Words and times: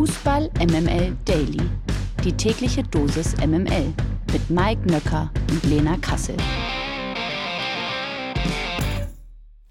Fußball 0.00 0.50
MML 0.58 1.14
Daily. 1.26 1.60
Die 2.24 2.32
tägliche 2.32 2.82
Dosis 2.82 3.36
MML 3.36 3.92
mit 4.32 4.48
Mike 4.48 4.90
Nöcker 4.90 5.30
und 5.50 5.62
Lena 5.64 5.98
Kassel. 5.98 6.38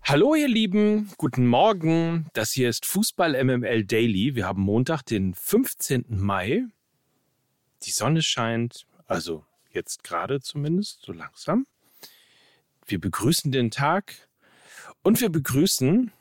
Hallo 0.04 0.36
ihr 0.36 0.48
Lieben, 0.48 1.10
guten 1.18 1.48
Morgen. 1.48 2.28
Das 2.34 2.52
hier 2.52 2.70
ist 2.70 2.86
Fußball 2.86 3.44
MML 3.44 3.86
Daily. 3.86 4.36
Wir 4.36 4.46
haben 4.46 4.62
Montag, 4.62 5.02
den 5.02 5.34
15. 5.34 6.06
Mai. 6.10 6.64
Die 7.82 7.92
Sonne 7.92 8.22
scheint, 8.22 8.86
also 9.08 9.44
jetzt 9.72 10.04
gerade 10.04 10.42
zumindest, 10.42 11.02
so 11.02 11.12
langsam. 11.12 11.66
Wir 12.86 13.00
begrüßen 13.00 13.52
den 13.52 13.72
Tag 13.72 14.30
und 15.02 15.22
wir 15.22 15.30
begrüßen, 15.32 16.12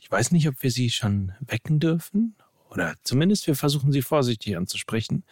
ich 0.00 0.10
weiß 0.10 0.32
nicht, 0.32 0.48
ob 0.48 0.60
wir 0.60 0.72
sie 0.72 0.90
schon 0.90 1.34
wecken 1.46 1.78
dürfen 1.78 2.34
oder 2.74 2.94
zumindest 3.02 3.46
wir 3.46 3.54
versuchen 3.54 3.92
sie 3.92 4.02
vorsichtig 4.02 4.56
anzusprechen. 4.56 5.24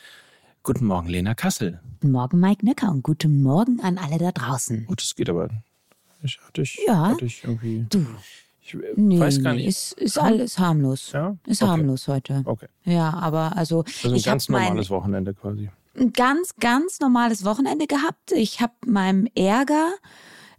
Guten 0.63 0.87
Morgen, 0.87 1.09
Lena 1.09 1.35
Kassel. 1.35 1.81
Guten 2.01 2.13
Morgen, 2.13 2.39
Mike 2.41 2.65
Nöcker 2.65 2.91
und 2.91 3.03
guten 3.03 3.43
Morgen 3.43 3.81
an 3.81 3.99
alle 3.99 4.19
da 4.19 4.31
draußen. 4.33 4.87
Gut, 4.87 5.03
es 5.03 5.15
geht 5.15 5.29
aber. 5.29 5.49
Ich 6.23 6.39
hatte 6.47 6.63
ich, 6.63 6.79
Ja. 6.87 7.09
hatte 7.09 7.25
ich 7.25 7.43
irgendwie. 7.43 7.85
Du, 7.91 8.07
Ich 8.65 8.75
äh, 8.75 8.79
nee, 8.95 9.19
weiß 9.19 9.43
gar 9.43 9.55
nee, 9.55 9.67
nicht. 9.67 9.69
Ist, 9.69 9.93
ist 9.95 10.19
alles 10.19 10.57
harmlos. 10.61 11.11
Ja? 11.13 11.37
Ist 11.47 11.63
Okay. 11.63 11.71
harmlos 11.73 12.07
heute. 12.07 12.43
Okay. 12.45 12.69
Ja, 12.85 13.11
aber 13.11 13.57
also 13.57 13.83
Also 13.83 14.11
ein 14.11 14.15
ich 14.15 14.29
habe 14.29 14.35
ganz 14.37 14.49
mein 14.49 14.63
normales 14.69 14.89
Wochenende 14.91 15.35
quasi. 15.35 15.69
ein 15.99 16.13
ganz, 16.13 16.55
ganz 16.61 17.01
normales 17.01 17.45
Wochenende 17.45 17.89
gehabt. 17.89 18.31
Ich 18.31 18.61
habe 18.61 18.73
meinem 18.87 19.27
Ärger, 19.35 19.89
äh, 19.89 19.99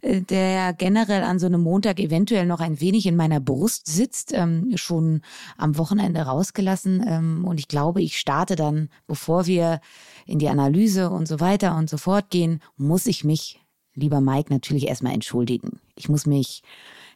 der 0.04 0.74
generell 0.74 1.22
an 1.22 1.38
so 1.38 1.46
einem 1.46 1.62
Montag 1.62 1.98
eventuell 1.98 2.46
noch 2.46 2.60
ein 2.60 2.80
wenig 2.80 3.06
in 3.06 3.16
meiner 3.16 3.40
Brust 3.40 3.86
sitzt, 3.86 4.32
ähm, 4.34 4.72
schon 4.76 5.22
am 5.56 5.78
Wochenende 5.78 6.20
rausgelassen. 6.20 7.02
Ähm, 7.06 7.44
und 7.44 7.58
ich 7.58 7.68
glaube, 7.68 8.02
ich 8.02 8.18
starte 8.18 8.54
dann, 8.54 8.90
bevor 9.06 9.46
wir 9.46 9.80
in 10.26 10.38
die 10.38 10.48
Analyse 10.48 11.10
und 11.10 11.26
so 11.26 11.40
weiter 11.40 11.76
und 11.76 11.88
so 11.88 11.96
fort 11.96 12.30
gehen, 12.30 12.60
muss 12.76 13.06
ich 13.06 13.24
mich, 13.24 13.60
lieber 13.94 14.20
Mike, 14.20 14.52
natürlich 14.52 14.88
erstmal 14.88 15.14
entschuldigen. 15.14 15.80
Ich 15.96 16.08
muss 16.08 16.26
mich 16.26 16.62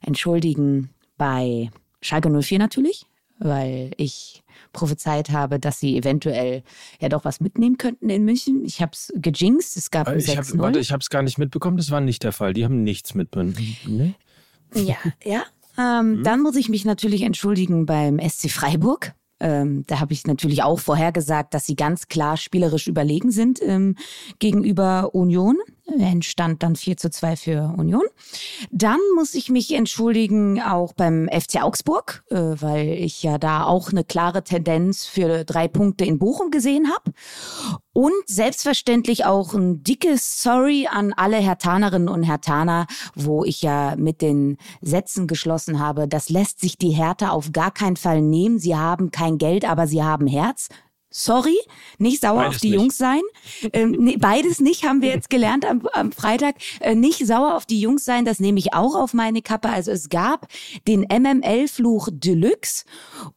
entschuldigen 0.01 0.91
bei 1.19 1.71
Schalke 2.01 2.31
04 2.31 2.59
natürlich, 2.59 3.05
weil 3.39 3.91
ich 3.97 4.43
prophezeit 4.73 5.31
habe, 5.31 5.59
dass 5.59 5.81
sie 5.81 5.97
eventuell 5.97 6.63
ja 7.01 7.09
doch 7.09 7.25
was 7.25 7.41
mitnehmen 7.41 7.79
könnten 7.79 8.11
in 8.11 8.25
München. 8.25 8.65
Ich 8.65 8.81
habe 8.83 8.93
es 8.93 9.13
gejinxt, 9.17 9.77
es 9.77 9.91
gab 9.91 10.09
Äh, 10.09 10.19
Ich 10.19 10.37
hab, 10.37 10.45
6-0. 10.45 10.59
warte, 10.59 10.79
ich 10.79 10.93
habe 10.93 11.01
es 11.01 11.11
gar 11.11 11.23
nicht 11.23 11.39
mitbekommen. 11.39 11.77
Das 11.77 11.91
war 11.91 12.01
nicht 12.01 12.23
der 12.25 12.33
Fall. 12.33 12.53
Die 12.53 12.65
haben 12.65 12.83
nichts 12.83 13.15
mitbekommen. 13.15 13.57
Nee? 13.87 14.15
Ja, 14.75 14.97
ja. 15.25 15.43
Ähm, 15.79 16.23
Dann 16.25 16.41
muss 16.43 16.57
ich 16.57 16.69
mich 16.69 16.85
natürlich 16.85 17.23
entschuldigen 17.23 17.87
beim 17.87 18.19
SC 18.19 18.51
Freiburg. 18.51 19.15
Ähm, 19.41 19.85
da 19.87 20.01
habe 20.01 20.13
ich 20.13 20.27
natürlich 20.27 20.65
auch 20.65 20.81
vorhergesagt, 20.81 21.55
dass 21.55 21.65
sie 21.65 21.77
ganz 21.77 22.09
klar 22.09 22.37
spielerisch 22.37 22.89
überlegen 22.89 23.31
sind 23.31 23.61
ähm, 23.63 23.95
gegenüber 24.41 25.15
Union. 25.15 25.57
Entstand 25.89 26.63
dann 26.63 26.77
4 26.77 26.97
zu 26.97 27.11
2 27.11 27.37
für 27.37 27.75
Union. 27.77 28.05
Dann 28.71 28.99
muss 29.17 29.35
ich 29.35 29.49
mich 29.49 29.75
entschuldigen 29.75 30.61
auch 30.61 30.93
beim 30.93 31.29
FC 31.29 31.63
Augsburg, 31.63 32.25
äh, 32.31 32.37
weil 32.37 32.89
ich 32.89 33.23
ja 33.23 33.39
da 33.39 33.65
auch 33.65 33.91
eine 33.91 34.05
klare 34.05 34.45
Tendenz 34.45 35.07
für 35.07 35.45
drei 35.45 35.67
Punkte 35.69 36.05
in 36.05 36.19
Bochum 36.19 36.51
gesehen 36.51 36.91
habe. 36.91 37.13
Und 37.93 38.13
selbstverständlich 38.27 39.25
auch 39.25 39.55
ein 39.55 39.83
dickes 39.83 40.43
Sorry 40.43 40.87
an 40.89 41.13
alle 41.15 41.39
Hertanerinnen 41.39 42.09
und 42.09 42.23
Hertaner, 42.23 42.87
wo 43.15 43.45
ich 43.45 43.63
ja 43.63 43.97
mit 43.97 44.23
den 44.23 44.57
Sätzen 44.81 45.27
geschlossen 45.27 45.81
habe, 45.81 46.07
das 46.07 46.29
lässt 46.29 46.61
sich 46.61 46.79
die 46.79 46.91
Hertha 46.91 47.31
auf 47.31 47.51
gar 47.53 47.73
keinen 47.73 47.97
Fall 47.97 48.21
nehmen. 48.21 48.59
Sie 48.59 48.77
haben 48.77 49.11
kein 49.11 49.39
Geld, 49.39 49.65
aber 49.65 49.87
sie 49.87 50.03
haben 50.03 50.27
Herz. 50.27 50.69
Sorry, 51.11 51.57
nicht 51.97 52.21
sauer 52.21 52.43
Beides 52.43 52.57
auf 52.57 52.61
die 52.61 52.71
nicht. 52.71 52.81
Jungs 52.81 52.99
sein. 52.99 53.23
Ähm, 53.73 53.97
nee, 53.99 54.17
beides 54.19 54.61
nicht, 54.61 54.85
haben 54.85 55.01
wir 55.01 55.09
jetzt 55.09 55.31
gelernt 55.31 55.65
am, 55.65 55.87
am 55.95 56.13
Freitag. 56.13 56.57
Äh, 56.81 56.95
nicht 56.95 57.27
sauer 57.27 57.57
auf 57.57 57.65
die 57.65 57.81
Jungs 57.81 58.05
sein, 58.05 58.27
das 58.27 58.41
nehme 58.41 58.59
ich 58.59 58.75
auch 58.75 58.95
auf 58.95 59.15
meine 59.15 59.41
Kappe. 59.41 59.71
Also 59.71 59.91
es 59.91 60.11
gab 60.11 60.49
den 60.87 61.07
MML-Fluch 61.11 62.11
Deluxe 62.13 62.85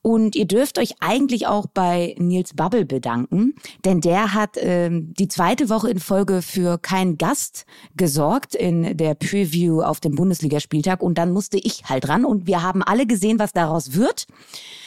und 0.01 0.35
ihr 0.35 0.45
dürft 0.45 0.79
euch 0.79 0.95
eigentlich 0.99 1.47
auch 1.47 1.65
bei 1.65 2.15
Nils 2.17 2.53
Bubble 2.55 2.85
bedanken, 2.85 3.55
denn 3.85 4.01
der 4.01 4.33
hat 4.33 4.57
ähm, 4.57 5.13
die 5.17 5.29
zweite 5.29 5.69
Woche 5.69 5.89
in 5.89 5.99
Folge 5.99 6.41
für 6.41 6.77
keinen 6.77 7.17
Gast 7.17 7.65
gesorgt 7.95 8.53
in 8.53 8.97
der 8.97 9.15
Preview 9.15 9.81
auf 9.81 10.01
dem 10.01 10.15
Bundesligaspieltag 10.15 11.01
und 11.01 11.17
dann 11.17 11.31
musste 11.31 11.57
ich 11.57 11.85
halt 11.85 12.09
ran 12.09 12.25
und 12.25 12.47
wir 12.47 12.63
haben 12.63 12.83
alle 12.83 13.05
gesehen, 13.05 13.39
was 13.39 13.53
daraus 13.53 13.93
wird. 13.93 14.27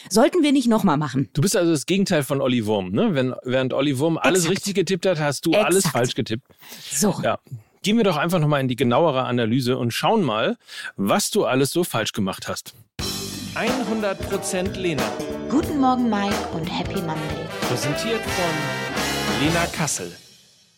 Sollten 0.09 0.43
wir 0.43 0.51
nicht 0.51 0.67
nochmal 0.67 0.97
machen. 0.97 1.29
Du 1.33 1.41
bist 1.41 1.57
also 1.57 1.71
das 1.71 1.87
Gegenteil 1.87 2.21
von 2.23 2.41
Olli 2.41 2.67
Wurm. 2.75 2.91
Ne? 2.91 3.15
Wenn, 3.15 3.33
während 3.43 3.73
Olli 3.73 3.97
Wurm 3.99 4.17
alles 4.17 4.41
Exakt. 4.41 4.57
richtig 4.57 4.75
getippt 4.75 5.05
hat, 5.05 5.19
hast 5.19 5.45
du 5.45 5.53
alles 5.53 5.77
Exakt. 5.77 5.93
falsch 5.93 6.15
getippt. 6.15 6.45
So. 6.91 7.15
Ja. 7.23 7.39
Gehen 7.83 7.97
wir 7.97 8.03
doch 8.03 8.17
einfach 8.17 8.39
nochmal 8.39 8.61
in 8.61 8.67
die 8.67 8.75
genauere 8.75 9.23
Analyse 9.25 9.77
und 9.77 9.91
schauen 9.91 10.23
mal, 10.23 10.57
was 10.97 11.29
du 11.29 11.45
alles 11.45 11.71
so 11.71 11.83
falsch 11.83 12.11
gemacht 12.13 12.47
hast. 12.47 12.73
100% 13.53 14.77
Lena. 14.77 15.03
Guten 15.49 15.79
Morgen, 15.79 16.09
Mike, 16.09 16.35
und 16.53 16.65
Happy 16.65 16.99
Monday. 16.99 17.45
Präsentiert 17.69 18.21
von 18.21 19.45
Lena 19.45 19.65
Kassel. 19.67 20.11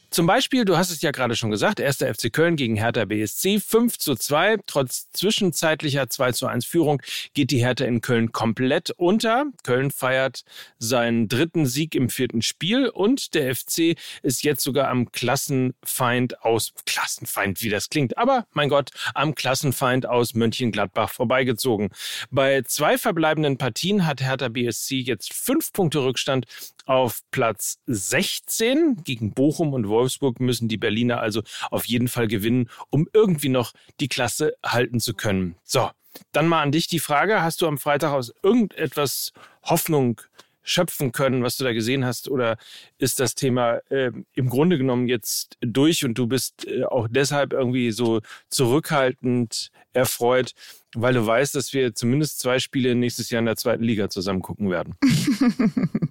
Zum 0.09 0.25
Beispiel, 0.25 0.63
du 0.63 0.77
hast 0.77 0.89
es 0.89 1.01
ja 1.01 1.11
gerade 1.11 1.35
schon 1.35 1.51
gesagt, 1.51 1.81
erster 1.81 2.13
FC 2.13 2.31
Köln 2.31 2.55
gegen 2.55 2.77
Hertha 2.77 3.03
BSC 3.03 3.59
5 3.59 3.97
zu 3.97 4.15
2. 4.15 4.57
Trotz 4.65 5.11
zwischenzeitlicher 5.11 6.09
2 6.09 6.31
zu 6.31 6.47
1 6.47 6.65
Führung 6.65 7.01
geht 7.33 7.51
die 7.51 7.59
Hertha 7.59 7.83
in 7.83 7.99
Köln 7.99 8.31
komplett 8.31 8.91
unter. 8.91 9.47
Köln 9.63 9.91
feiert 9.91 10.43
seinen 10.79 11.27
dritten 11.27 11.65
Sieg 11.65 11.93
im 11.93 12.09
vierten 12.09 12.41
Spiel 12.41 12.87
und 12.87 13.33
der 13.33 13.53
FC 13.53 13.97
ist 14.23 14.43
jetzt 14.43 14.63
sogar 14.63 14.87
am 14.87 15.11
Klassenfeind 15.11 16.41
aus, 16.41 16.73
Klassenfeind, 16.85 17.61
wie 17.61 17.69
das 17.69 17.89
klingt, 17.89 18.17
aber 18.17 18.47
mein 18.53 18.69
Gott, 18.69 18.91
am 19.13 19.35
Klassenfeind 19.35 20.05
aus 20.05 20.33
Mönchengladbach 20.33 21.09
vorbeigezogen. 21.09 21.89
Bei 22.31 22.61
zwei 22.61 22.97
verbleibenden 22.97 23.57
Partien 23.57 24.05
hat 24.05 24.21
Hertha 24.21 24.47
BSC 24.47 24.99
jetzt 24.99 25.33
fünf 25.33 25.73
Punkte 25.73 25.99
Rückstand 25.99 26.45
auf 26.85 27.19
Platz 27.31 27.79
16. 27.87 29.03
Gegen 29.03 29.31
Bochum 29.31 29.73
und 29.73 29.89
Wolfsburg 29.89 29.96
müssen 30.39 30.67
die 30.67 30.77
Berliner 30.77 31.19
also 31.19 31.43
auf 31.71 31.85
jeden 31.85 32.07
Fall 32.07 32.27
gewinnen, 32.27 32.69
um 32.89 33.07
irgendwie 33.13 33.49
noch 33.49 33.73
die 33.99 34.07
Klasse 34.07 34.53
halten 34.63 34.99
zu 34.99 35.13
können. 35.13 35.55
So, 35.63 35.89
dann 36.31 36.47
mal 36.47 36.61
an 36.61 36.71
dich 36.71 36.87
die 36.87 36.99
Frage, 36.99 37.41
hast 37.41 37.61
du 37.61 37.67
am 37.67 37.77
Freitag 37.77 38.11
aus 38.11 38.33
irgendetwas 38.43 39.33
Hoffnung 39.63 40.21
schöpfen 40.63 41.13
können, 41.13 41.43
was 41.43 41.55
du 41.55 41.63
da 41.63 41.71
gesehen 41.71 42.05
hast? 42.05 42.29
Oder 42.29 42.57
ist 42.97 43.19
das 43.19 43.35
Thema 43.35 43.77
äh, 43.89 44.11
im 44.33 44.49
Grunde 44.49 44.77
genommen 44.77 45.07
jetzt 45.07 45.57
durch 45.61 46.03
und 46.03 46.17
du 46.17 46.27
bist 46.27 46.67
äh, 46.67 46.83
auch 46.83 47.07
deshalb 47.09 47.53
irgendwie 47.53 47.91
so 47.91 48.19
zurückhaltend 48.49 49.71
erfreut, 49.93 50.53
weil 50.93 51.13
du 51.13 51.25
weißt, 51.25 51.55
dass 51.55 51.71
wir 51.73 51.95
zumindest 51.95 52.39
zwei 52.39 52.59
Spiele 52.59 52.95
nächstes 52.95 53.29
Jahr 53.29 53.39
in 53.39 53.45
der 53.45 53.55
zweiten 53.55 53.83
Liga 53.83 54.09
zusammen 54.09 54.41
gucken 54.41 54.69
werden? 54.69 54.95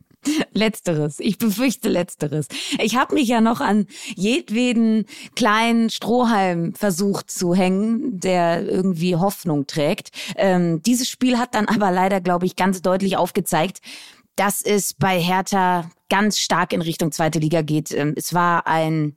Letzteres. 0.53 1.21
Ich 1.21 1.39
befürchte 1.39 1.89
Letzteres. 1.89 2.49
Ich 2.79 2.97
habe 2.97 3.15
mich 3.15 3.29
ja 3.29 3.41
noch 3.41 3.61
an 3.61 3.87
jedweden 4.15 5.07
kleinen 5.35 5.91
Strohhalm 5.91 6.75
versucht 6.75 7.31
zu 7.31 7.55
hängen, 7.55 8.21
der 8.21 8.65
irgendwie 8.67 9.17
Hoffnung 9.17 9.67
trägt. 9.67 10.11
Ähm, 10.37 10.83
dieses 10.83 11.09
Spiel 11.09 11.39
hat 11.39 11.55
dann 11.55 11.69
aber 11.69 11.91
leider, 11.91 12.21
glaube 12.21 12.47
ich, 12.47 12.57
ganz 12.57 12.83
deutlich 12.83 13.17
aufgezeigt, 13.17 13.81
dass 14.37 14.63
es 14.63 14.95
bei 14.95 15.19
Hertha 15.19 15.91
ganz 16.09 16.39
stark 16.39 16.73
in 16.73 16.83
Richtung 16.83 17.11
zweite 17.13 17.39
Liga 17.39 17.63
geht. 17.63 17.93
Ähm, 17.93 18.15
es 18.17 18.35
war 18.35 18.67
ein 18.67 19.17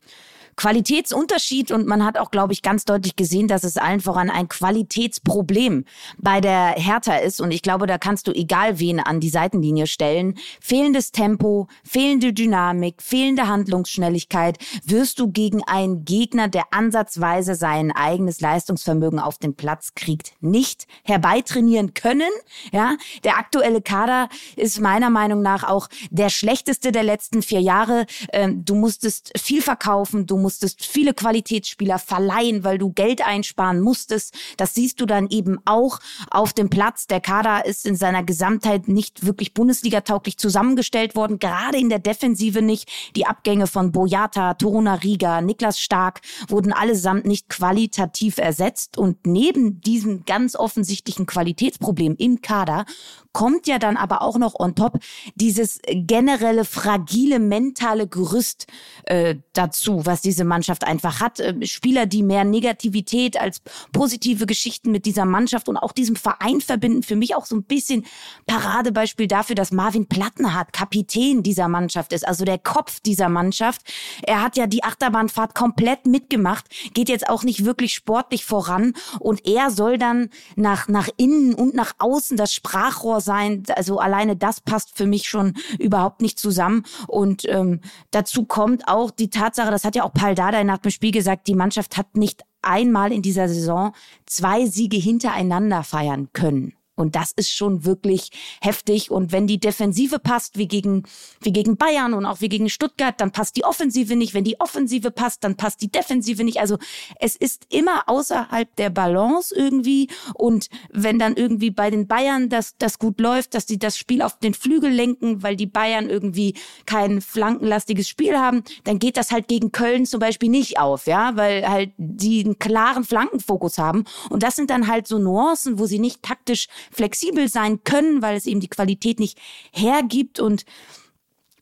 Qualitätsunterschied 0.59 1.71
und 1.71 1.87
man 1.87 2.03
hat 2.03 2.17
auch, 2.17 2.31
glaube 2.31 2.51
ich, 2.51 2.61
ganz 2.61 2.83
deutlich 2.83 3.15
gesehen, 3.15 3.47
dass 3.47 3.63
es 3.63 3.77
allen 3.77 4.01
voran 4.01 4.29
ein 4.29 4.49
Qualitätsproblem 4.49 5.85
bei 6.17 6.41
der 6.41 6.73
Hertha 6.75 7.15
ist. 7.15 7.39
Und 7.39 7.51
ich 7.51 7.61
glaube, 7.61 7.87
da 7.87 7.97
kannst 7.97 8.27
du 8.27 8.33
egal 8.33 8.77
wen 8.77 8.99
an 8.99 9.21
die 9.21 9.29
Seitenlinie 9.29 9.87
stellen. 9.87 10.37
Fehlendes 10.59 11.13
Tempo, 11.13 11.69
fehlende 11.85 12.33
Dynamik, 12.33 13.01
fehlende 13.01 13.47
Handlungsschnelligkeit 13.47 14.57
wirst 14.83 15.19
du 15.19 15.31
gegen 15.31 15.63
einen 15.63 16.03
Gegner, 16.03 16.49
der 16.49 16.65
ansatzweise 16.73 17.55
sein 17.55 17.93
eigenes 17.93 18.41
Leistungsvermögen 18.41 19.19
auf 19.19 19.37
den 19.37 19.55
Platz 19.55 19.93
kriegt, 19.95 20.33
nicht 20.41 20.87
herbeitrainieren 21.03 21.93
können. 21.93 22.31
Ja, 22.73 22.97
der 23.23 23.37
aktuelle 23.37 23.81
Kader 23.81 24.27
ist 24.57 24.81
meiner 24.81 25.09
Meinung 25.09 25.41
nach 25.41 25.63
auch 25.63 25.87
der 26.09 26.29
schlechteste 26.29 26.91
der 26.91 27.03
letzten 27.03 27.43
vier 27.43 27.61
Jahre. 27.61 28.05
Ähm, 28.33 28.65
du 28.65 28.75
musstest 28.75 29.31
viel 29.39 29.61
verkaufen, 29.61 30.25
du 30.25 30.35
musstest 30.35 30.48
viele 30.79 31.13
Qualitätsspieler 31.13 31.99
verleihen, 31.99 32.63
weil 32.63 32.77
du 32.77 32.91
Geld 32.91 33.25
einsparen 33.25 33.81
musstest. 33.81 34.33
Das 34.57 34.73
siehst 34.73 34.99
du 35.01 35.05
dann 35.05 35.27
eben 35.29 35.59
auch 35.65 35.99
auf 36.31 36.53
dem 36.53 36.69
Platz. 36.69 37.07
Der 37.07 37.21
Kader 37.21 37.65
ist 37.65 37.85
in 37.85 37.95
seiner 37.95 38.23
Gesamtheit 38.23 38.87
nicht 38.87 39.25
wirklich 39.25 39.53
Bundesliga-tauglich 39.53 40.37
zusammengestellt 40.37 41.15
worden, 41.15 41.39
gerade 41.39 41.77
in 41.77 41.89
der 41.89 41.99
Defensive 41.99 42.61
nicht. 42.61 42.89
Die 43.15 43.25
Abgänge 43.25 43.67
von 43.67 43.91
Boyata, 43.91 44.53
Toruna 44.55 44.95
Riga, 44.95 45.41
Niklas 45.41 45.79
Stark 45.79 46.21
wurden 46.47 46.73
allesamt 46.73 47.25
nicht 47.25 47.49
qualitativ 47.49 48.37
ersetzt. 48.37 48.97
Und 48.97 49.25
neben 49.25 49.81
diesem 49.81 50.25
ganz 50.25 50.55
offensichtlichen 50.55 51.25
Qualitätsproblem 51.25 52.15
im 52.17 52.41
Kader 52.41 52.85
kommt 53.33 53.67
ja 53.67 53.79
dann 53.79 53.97
aber 53.97 54.21
auch 54.21 54.37
noch 54.37 54.59
on 54.59 54.75
top 54.75 54.99
dieses 55.35 55.79
generelle 55.87 56.65
fragile 56.65 57.39
mentale 57.39 58.07
Gerüst 58.07 58.67
äh, 59.03 59.35
dazu, 59.53 60.05
was 60.05 60.21
diese 60.21 60.43
Mannschaft 60.43 60.83
einfach 60.83 61.19
hat. 61.19 61.39
Äh, 61.39 61.65
Spieler, 61.65 62.05
die 62.05 62.23
mehr 62.23 62.43
Negativität 62.43 63.39
als 63.39 63.61
positive 63.91 64.45
Geschichten 64.45 64.91
mit 64.91 65.05
dieser 65.05 65.25
Mannschaft 65.25 65.69
und 65.69 65.77
auch 65.77 65.91
diesem 65.91 66.15
Verein 66.15 66.61
verbinden. 66.61 67.03
Für 67.03 67.15
mich 67.15 67.35
auch 67.35 67.45
so 67.45 67.55
ein 67.55 67.63
bisschen 67.63 68.05
Paradebeispiel 68.47 69.27
dafür, 69.27 69.55
dass 69.55 69.71
Marvin 69.71 70.07
Plattenhardt 70.07 70.73
Kapitän 70.73 71.43
dieser 71.43 71.67
Mannschaft 71.67 72.13
ist, 72.13 72.27
also 72.27 72.45
der 72.45 72.57
Kopf 72.57 72.99
dieser 72.99 73.29
Mannschaft. 73.29 73.81
Er 74.23 74.41
hat 74.41 74.57
ja 74.57 74.67
die 74.67 74.83
Achterbahnfahrt 74.83 75.55
komplett 75.55 76.05
mitgemacht, 76.05 76.65
geht 76.93 77.09
jetzt 77.09 77.29
auch 77.29 77.43
nicht 77.43 77.65
wirklich 77.65 77.93
sportlich 77.93 78.45
voran 78.45 78.93
und 79.19 79.45
er 79.45 79.71
soll 79.71 79.97
dann 79.97 80.29
nach, 80.55 80.87
nach 80.87 81.09
innen 81.17 81.53
und 81.53 81.75
nach 81.75 81.93
außen 81.99 82.37
das 82.37 82.53
Sprachrohr 82.53 83.18
sein. 83.19 83.63
Also 83.75 83.99
alleine 83.99 84.35
das 84.35 84.61
passt 84.61 84.97
für 84.97 85.05
mich 85.05 85.27
schon 85.27 85.53
überhaupt 85.77 86.21
nicht 86.21 86.39
zusammen. 86.39 86.83
Und 87.07 87.47
ähm, 87.47 87.81
dazu 88.11 88.45
kommt 88.45 88.87
auch 88.87 89.11
die 89.11 89.29
Tatsache, 89.29 89.71
das 89.71 89.83
hat 89.83 89.95
ja 89.95 90.03
auch 90.03 90.13
Paul 90.13 90.35
Dardai 90.35 90.63
nach 90.63 90.79
dem 90.79 90.91
Spiel 90.91 91.11
gesagt, 91.11 91.47
die 91.47 91.55
Mannschaft 91.55 91.97
hat 91.97 92.15
nicht 92.15 92.43
einmal 92.61 93.11
in 93.11 93.21
dieser 93.21 93.47
Saison 93.47 93.93
zwei 94.25 94.65
Siege 94.65 94.97
hintereinander 94.97 95.83
feiern 95.83 96.29
können. 96.33 96.73
Und 96.99 97.15
das 97.15 97.31
ist 97.31 97.51
schon 97.51 97.85
wirklich 97.85 98.29
heftig. 98.61 99.09
Und 99.11 99.31
wenn 99.31 99.47
die 99.47 99.59
Defensive 99.59 100.19
passt, 100.19 100.57
wie 100.57 100.67
gegen, 100.67 101.03
wie 101.41 101.53
gegen 101.53 101.77
Bayern 101.77 102.13
und 102.13 102.25
auch 102.25 102.41
wie 102.41 102.49
gegen 102.49 102.69
Stuttgart, 102.69 103.19
dann 103.19 103.31
passt 103.31 103.55
die 103.55 103.63
Offensive 103.63 104.15
nicht. 104.15 104.33
Wenn 104.33 104.43
die 104.43 104.59
Offensive 104.59 105.11
passt, 105.11 105.43
dann 105.43 105.55
passt 105.55 105.81
die 105.81 105.91
Defensive 105.91 106.43
nicht. 106.43 106.59
Also 106.59 106.77
es 107.19 107.35
ist 107.35 107.65
immer 107.69 108.03
außerhalb 108.07 108.75
der 108.75 108.89
Balance 108.89 109.55
irgendwie. 109.55 110.09
Und 110.33 110.69
wenn 110.91 111.19
dann 111.19 111.35
irgendwie 111.35 111.71
bei 111.71 111.89
den 111.89 112.07
Bayern 112.07 112.49
das, 112.49 112.75
das 112.77 112.99
gut 112.99 113.19
läuft, 113.19 113.53
dass 113.53 113.65
die 113.65 113.79
das 113.79 113.97
Spiel 113.97 114.21
auf 114.21 114.39
den 114.39 114.53
Flügel 114.53 114.91
lenken, 114.91 115.41
weil 115.43 115.55
die 115.55 115.67
Bayern 115.67 116.09
irgendwie 116.09 116.55
kein 116.85 117.21
flankenlastiges 117.21 118.07
Spiel 118.07 118.37
haben, 118.37 118.63
dann 118.83 118.99
geht 118.99 119.17
das 119.17 119.31
halt 119.31 119.47
gegen 119.47 119.71
Köln 119.71 120.05
zum 120.05 120.19
Beispiel 120.19 120.49
nicht 120.49 120.79
auf, 120.79 121.07
ja, 121.07 121.35
weil 121.35 121.67
halt 121.67 121.91
die 121.97 122.43
einen 122.43 122.59
klaren 122.59 123.03
Flankenfokus 123.03 123.77
haben. 123.77 124.03
Und 124.29 124.43
das 124.43 124.55
sind 124.55 124.69
dann 124.69 124.87
halt 124.87 125.07
so 125.07 125.17
Nuancen, 125.17 125.79
wo 125.79 125.85
sie 125.85 125.99
nicht 125.99 126.23
taktisch 126.23 126.67
flexibel 126.91 127.47
sein 127.47 127.83
können, 127.83 128.21
weil 128.21 128.35
es 128.35 128.45
eben 128.45 128.59
die 128.59 128.67
Qualität 128.67 129.19
nicht 129.19 129.37
hergibt 129.71 130.39
und 130.39 130.65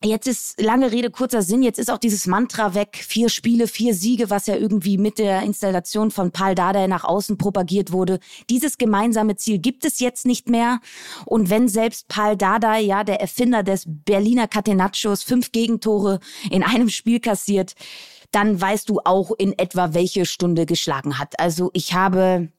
Jetzt 0.03 0.27
ist 0.27 0.61
lange 0.61 0.91
Rede, 0.91 1.09
kurzer 1.09 1.41
Sinn. 1.41 1.63
Jetzt 1.63 1.79
ist 1.79 1.89
auch 1.89 1.97
dieses 1.97 2.27
Mantra 2.27 2.75
weg. 2.75 3.03
Vier 3.07 3.29
Spiele, 3.29 3.67
vier 3.67 3.95
Siege, 3.95 4.29
was 4.29 4.45
ja 4.45 4.55
irgendwie 4.55 4.97
mit 4.97 5.17
der 5.17 5.41
Installation 5.41 6.11
von 6.11 6.31
Paul 6.31 6.53
Dardai 6.53 6.85
nach 6.85 7.03
außen 7.03 7.37
propagiert 7.39 7.91
wurde. 7.91 8.19
Dieses 8.49 8.77
gemeinsame 8.77 9.37
Ziel 9.37 9.57
gibt 9.57 9.85
es 9.85 9.99
jetzt 9.99 10.27
nicht 10.27 10.49
mehr. 10.49 10.79
Und 11.25 11.49
wenn 11.49 11.67
selbst 11.67 12.07
Paul 12.09 12.37
Dardai, 12.37 12.81
ja, 12.81 13.03
der 13.03 13.21
Erfinder 13.21 13.63
des 13.63 13.85
Berliner 13.87 14.47
Catenaccios, 14.47 15.23
fünf 15.23 15.51
Gegentore 15.51 16.19
in 16.51 16.61
einem 16.61 16.89
Spiel 16.89 17.19
kassiert, 17.19 17.73
dann 18.29 18.59
weißt 18.59 18.89
du 18.89 18.99
auch 19.03 19.31
in 19.37 19.57
etwa, 19.57 19.95
welche 19.95 20.27
Stunde 20.27 20.67
geschlagen 20.67 21.17
hat. 21.17 21.39
Also 21.39 21.71
ich 21.73 21.93
habe 21.93 22.49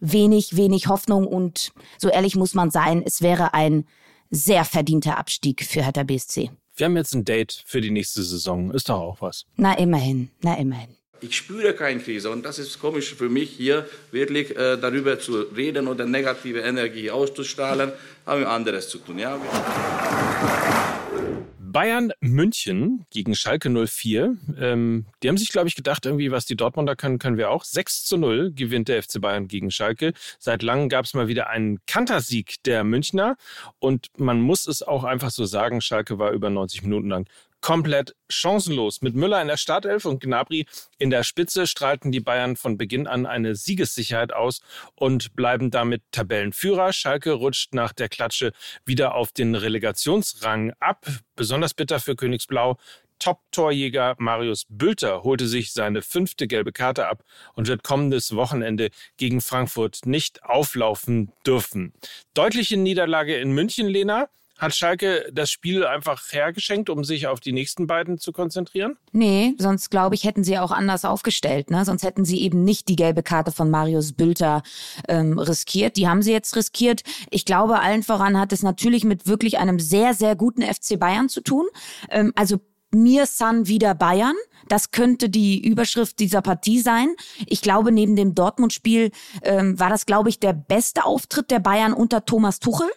wenig, 0.00 0.56
wenig 0.56 0.88
Hoffnung 0.88 1.26
und 1.26 1.72
so 1.98 2.08
ehrlich 2.08 2.36
muss 2.36 2.54
man 2.54 2.70
sein, 2.70 3.02
es 3.04 3.22
wäre 3.22 3.54
ein 3.54 3.84
sehr 4.30 4.64
verdienter 4.64 5.18
Abstieg 5.18 5.64
für 5.64 5.82
Hertha 5.82 6.02
BSC. 6.02 6.50
Wir 6.76 6.84
haben 6.84 6.96
jetzt 6.96 7.14
ein 7.14 7.24
Date 7.24 7.62
für 7.66 7.80
die 7.80 7.90
nächste 7.90 8.22
Saison. 8.22 8.70
Ist 8.70 8.88
doch 8.88 9.00
auch 9.00 9.20
was. 9.20 9.46
Na 9.56 9.76
immerhin, 9.76 10.30
na 10.42 10.56
immerhin. 10.56 10.90
Ich 11.20 11.36
spüre 11.36 11.74
keine 11.74 12.00
Krise 12.00 12.30
und 12.30 12.44
das 12.44 12.60
ist 12.60 12.78
komisch 12.78 13.14
für 13.14 13.28
mich 13.28 13.50
hier 13.50 13.88
wirklich 14.12 14.56
äh, 14.56 14.76
darüber 14.76 15.18
zu 15.18 15.40
reden 15.40 15.88
oder 15.88 16.06
negative 16.06 16.60
Energie 16.60 17.10
auszustrahlen, 17.10 17.90
haben 18.24 18.40
wir 18.40 18.48
anderes 18.48 18.88
zu 18.88 18.98
tun. 18.98 19.18
Ja? 19.18 19.40
Bayern 21.72 22.12
München 22.20 23.04
gegen 23.10 23.34
Schalke 23.34 23.68
04. 23.68 24.36
Ähm, 24.58 25.06
die 25.22 25.28
haben 25.28 25.36
sich, 25.36 25.50
glaube 25.50 25.68
ich, 25.68 25.76
gedacht, 25.76 26.06
irgendwie, 26.06 26.30
was 26.30 26.46
die 26.46 26.56
Dortmunder 26.56 26.96
können, 26.96 27.18
können 27.18 27.36
wir 27.36 27.50
auch. 27.50 27.64
6 27.64 28.04
zu 28.04 28.16
0 28.16 28.52
gewinnt 28.54 28.88
der 28.88 29.02
FC 29.02 29.20
Bayern 29.20 29.48
gegen 29.48 29.70
Schalke. 29.70 30.12
Seit 30.38 30.62
langem 30.62 30.88
gab 30.88 31.04
es 31.04 31.14
mal 31.14 31.28
wieder 31.28 31.50
einen 31.50 31.78
Kantersieg 31.86 32.62
der 32.64 32.84
Münchner. 32.84 33.36
Und 33.78 34.06
man 34.16 34.40
muss 34.40 34.66
es 34.66 34.82
auch 34.82 35.04
einfach 35.04 35.30
so 35.30 35.44
sagen, 35.44 35.80
Schalke 35.80 36.18
war 36.18 36.32
über 36.32 36.48
90 36.48 36.82
Minuten 36.82 37.08
lang 37.08 37.28
komplett 37.60 38.14
chancenlos. 38.28 39.02
Mit 39.02 39.14
Müller 39.14 39.40
in 39.42 39.48
der 39.48 39.56
Startelf 39.56 40.04
und 40.04 40.20
Gnabry 40.20 40.66
in 40.98 41.10
der 41.10 41.24
Spitze 41.24 41.66
strahlten 41.66 42.12
die 42.12 42.20
Bayern 42.20 42.56
von 42.56 42.78
Beginn 42.78 43.06
an 43.06 43.26
eine 43.26 43.54
Siegessicherheit 43.54 44.32
aus 44.32 44.60
und 44.94 45.34
bleiben 45.34 45.70
damit 45.70 46.02
Tabellenführer. 46.12 46.92
Schalke 46.92 47.32
rutscht 47.32 47.74
nach 47.74 47.92
der 47.92 48.08
Klatsche 48.08 48.52
wieder 48.84 49.14
auf 49.14 49.32
den 49.32 49.54
Relegationsrang 49.54 50.72
ab. 50.80 51.06
Besonders 51.36 51.74
bitter 51.74 52.00
für 52.00 52.16
Königsblau. 52.16 52.78
Top-Torjäger 53.18 54.14
Marius 54.18 54.66
Bülter 54.68 55.24
holte 55.24 55.48
sich 55.48 55.72
seine 55.72 56.02
fünfte 56.02 56.46
gelbe 56.46 56.72
Karte 56.72 57.08
ab 57.08 57.24
und 57.54 57.66
wird 57.66 57.82
kommendes 57.82 58.34
Wochenende 58.34 58.90
gegen 59.16 59.40
Frankfurt 59.40 60.06
nicht 60.06 60.44
auflaufen 60.44 61.32
dürfen. 61.44 61.92
Deutliche 62.34 62.76
Niederlage 62.76 63.36
in 63.36 63.52
München, 63.52 63.88
Lena. 63.88 64.28
Hat 64.58 64.74
Schalke 64.74 65.28
das 65.32 65.50
Spiel 65.50 65.86
einfach 65.86 66.20
hergeschenkt, 66.32 66.90
um 66.90 67.04
sich 67.04 67.28
auf 67.28 67.38
die 67.38 67.52
nächsten 67.52 67.86
beiden 67.86 68.18
zu 68.18 68.32
konzentrieren? 68.32 68.96
Nee, 69.12 69.54
sonst 69.56 69.88
glaube 69.90 70.16
ich, 70.16 70.24
hätten 70.24 70.42
sie 70.42 70.58
auch 70.58 70.72
anders 70.72 71.04
aufgestellt. 71.04 71.70
Ne? 71.70 71.84
Sonst 71.84 72.02
hätten 72.02 72.24
sie 72.24 72.42
eben 72.42 72.64
nicht 72.64 72.88
die 72.88 72.96
gelbe 72.96 73.22
Karte 73.22 73.52
von 73.52 73.70
Marius 73.70 74.12
Bülter 74.12 74.62
ähm, 75.06 75.38
riskiert. 75.38 75.96
Die 75.96 76.08
haben 76.08 76.22
sie 76.22 76.32
jetzt 76.32 76.56
riskiert. 76.56 77.02
Ich 77.30 77.44
glaube, 77.44 77.78
allen 77.80 78.02
voran 78.02 78.38
hat 78.38 78.52
es 78.52 78.64
natürlich 78.64 79.04
mit 79.04 79.28
wirklich 79.28 79.58
einem 79.58 79.78
sehr, 79.78 80.12
sehr 80.12 80.34
guten 80.34 80.62
FC 80.62 80.98
Bayern 80.98 81.28
zu 81.28 81.40
tun. 81.40 81.66
Ähm, 82.10 82.32
also 82.34 82.58
mir 82.90 83.26
san 83.26 83.68
wieder 83.68 83.94
Bayern. 83.94 84.34
Das 84.68 84.90
könnte 84.90 85.28
die 85.28 85.64
Überschrift 85.64 86.18
dieser 86.18 86.42
Partie 86.42 86.80
sein. 86.80 87.14
Ich 87.46 87.62
glaube, 87.62 87.92
neben 87.92 88.16
dem 88.16 88.34
Dortmund-Spiel 88.34 89.12
ähm, 89.42 89.78
war 89.78 89.88
das, 89.88 90.04
glaube 90.04 90.28
ich, 90.28 90.40
der 90.40 90.52
beste 90.52 91.04
Auftritt 91.04 91.50
der 91.50 91.60
Bayern 91.60 91.92
unter 91.92 92.24
Thomas 92.24 92.60
Tuchel. 92.60 92.88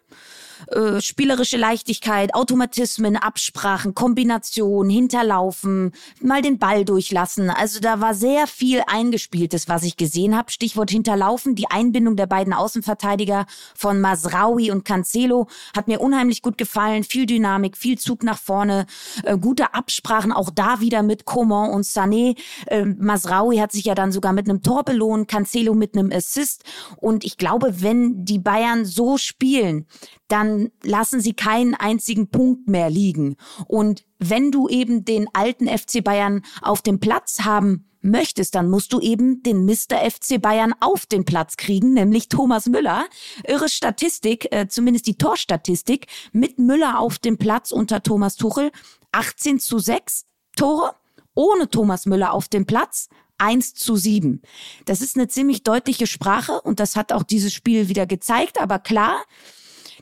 Äh, 0.67 1.01
spielerische 1.01 1.57
Leichtigkeit, 1.57 2.33
Automatismen, 2.33 3.17
Absprachen, 3.17 3.95
Kombination, 3.95 4.89
Hinterlaufen, 4.89 5.91
mal 6.21 6.41
den 6.41 6.59
Ball 6.59 6.85
durchlassen. 6.85 7.49
Also 7.49 7.79
da 7.79 7.99
war 7.99 8.13
sehr 8.13 8.47
viel 8.47 8.83
eingespieltes, 8.87 9.67
was 9.67 9.83
ich 9.83 9.97
gesehen 9.97 10.37
habe. 10.37 10.51
Stichwort 10.51 10.91
Hinterlaufen, 10.91 11.55
die 11.55 11.69
Einbindung 11.69 12.15
der 12.15 12.27
beiden 12.27 12.53
Außenverteidiger 12.53 13.45
von 13.75 13.99
Masraui 14.01 14.71
und 14.71 14.85
Cancelo 14.85 15.47
hat 15.75 15.87
mir 15.87 15.99
unheimlich 15.99 16.41
gut 16.41 16.57
gefallen. 16.57 17.03
Viel 17.03 17.25
Dynamik, 17.25 17.77
viel 17.77 17.97
Zug 17.97 18.23
nach 18.23 18.37
vorne, 18.37 18.85
äh, 19.23 19.37
gute 19.37 19.73
Absprachen, 19.73 20.31
auch 20.31 20.49
da 20.49 20.79
wieder 20.79 21.03
mit 21.03 21.25
Coman 21.25 21.71
und 21.71 21.85
Sané. 21.85 22.37
Äh, 22.67 22.85
Masraui 22.85 23.57
hat 23.57 23.71
sich 23.71 23.85
ja 23.85 23.95
dann 23.95 24.11
sogar 24.11 24.33
mit 24.33 24.49
einem 24.49 24.61
Tor 24.61 24.83
belohnt, 24.83 25.27
Cancelo 25.27 25.73
mit 25.73 25.95
einem 25.95 26.11
Assist. 26.11 26.63
Und 26.97 27.23
ich 27.23 27.37
glaube, 27.37 27.81
wenn 27.81 28.23
die 28.25 28.39
Bayern 28.39 28.85
so 28.85 29.17
spielen, 29.17 29.87
dann 30.31 30.69
lassen 30.83 31.19
sie 31.19 31.33
keinen 31.33 31.75
einzigen 31.75 32.29
Punkt 32.29 32.67
mehr 32.67 32.89
liegen. 32.89 33.35
Und 33.67 34.05
wenn 34.19 34.51
du 34.51 34.69
eben 34.69 35.03
den 35.03 35.27
alten 35.33 35.67
FC 35.67 36.03
Bayern 36.03 36.43
auf 36.61 36.81
dem 36.81 36.99
Platz 36.99 37.41
haben 37.41 37.87
möchtest, 38.01 38.55
dann 38.55 38.69
musst 38.69 38.93
du 38.93 38.99
eben 38.99 39.43
den 39.43 39.65
Mr. 39.65 40.09
FC 40.09 40.41
Bayern 40.41 40.73
auf 40.79 41.05
den 41.05 41.25
Platz 41.25 41.57
kriegen, 41.57 41.93
nämlich 41.93 42.29
Thomas 42.29 42.67
Müller. 42.67 43.05
Irre 43.45 43.69
Statistik, 43.69 44.51
äh, 44.51 44.67
zumindest 44.67 45.07
die 45.07 45.17
Torstatistik, 45.17 46.07
mit 46.31 46.59
Müller 46.59 46.99
auf 46.99 47.19
dem 47.19 47.37
Platz 47.37 47.71
unter 47.71 48.01
Thomas 48.01 48.35
Tuchel. 48.35 48.71
18 49.11 49.59
zu 49.59 49.79
6 49.79 50.25
Tore, 50.55 50.95
ohne 51.35 51.69
Thomas 51.69 52.05
Müller 52.05 52.33
auf 52.33 52.47
dem 52.47 52.65
Platz 52.65 53.09
1 53.37 53.73
zu 53.73 53.95
7. 53.95 54.41
Das 54.85 55.01
ist 55.01 55.17
eine 55.17 55.27
ziemlich 55.27 55.63
deutliche 55.63 56.07
Sprache 56.07 56.61
und 56.61 56.79
das 56.79 56.95
hat 56.95 57.11
auch 57.11 57.23
dieses 57.23 57.53
Spiel 57.53 57.89
wieder 57.89 58.05
gezeigt, 58.05 58.61
aber 58.61 58.79
klar, 58.79 59.23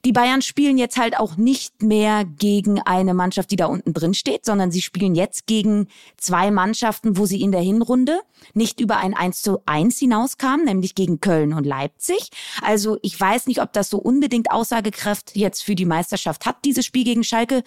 die 0.06 0.12
Bayern 0.12 0.41
spielen 0.41 0.77
jetzt 0.77 0.98
halt 0.98 1.18
auch 1.18 1.38
nicht 1.38 1.82
mehr 1.82 2.25
gegen 2.25 2.82
eine 2.82 3.13
Mannschaft, 3.13 3.51
die 3.51 3.56
da 3.56 3.65
unten 3.65 3.94
drin 3.94 4.13
steht, 4.13 4.46
sondern 4.46 4.72
sie 4.72 4.82
spielen 4.82 5.15
jetzt 5.15 5.48
gegen 5.48 5.88
zwei 6.18 6.51
Mannschaften, 6.51 7.18
wo 7.18 7.25
sie 7.25 7.41
in 7.41 7.51
der 7.51 7.62
Hinrunde 7.62 8.20
nicht 8.53 8.79
über 8.79 8.98
ein 8.98 9.13
1 9.13 9.41
zu 9.41 9.60
1 9.65 9.98
hinauskamen, 10.00 10.65
nämlich 10.65 10.96
gegen 10.96 11.20
Köln 11.20 11.53
und 11.53 11.65
Leipzig. 11.65 12.29
Also 12.62 12.98
ich 13.01 13.20
weiß 13.20 13.48
nicht, 13.48 13.62
ob 13.62 13.74
das 13.74 13.89
so 13.89 13.98
unbedingt 13.98 14.51
Aussagekraft 14.51 15.36
jetzt 15.36 15.63
für 15.63 15.75
die 15.75 15.86
Meisterschaft 15.86 16.46
hat, 16.46 16.58
dieses 16.65 16.86
Spiel 16.86 17.03
gegen 17.03 17.24
Schalke, 17.24 17.63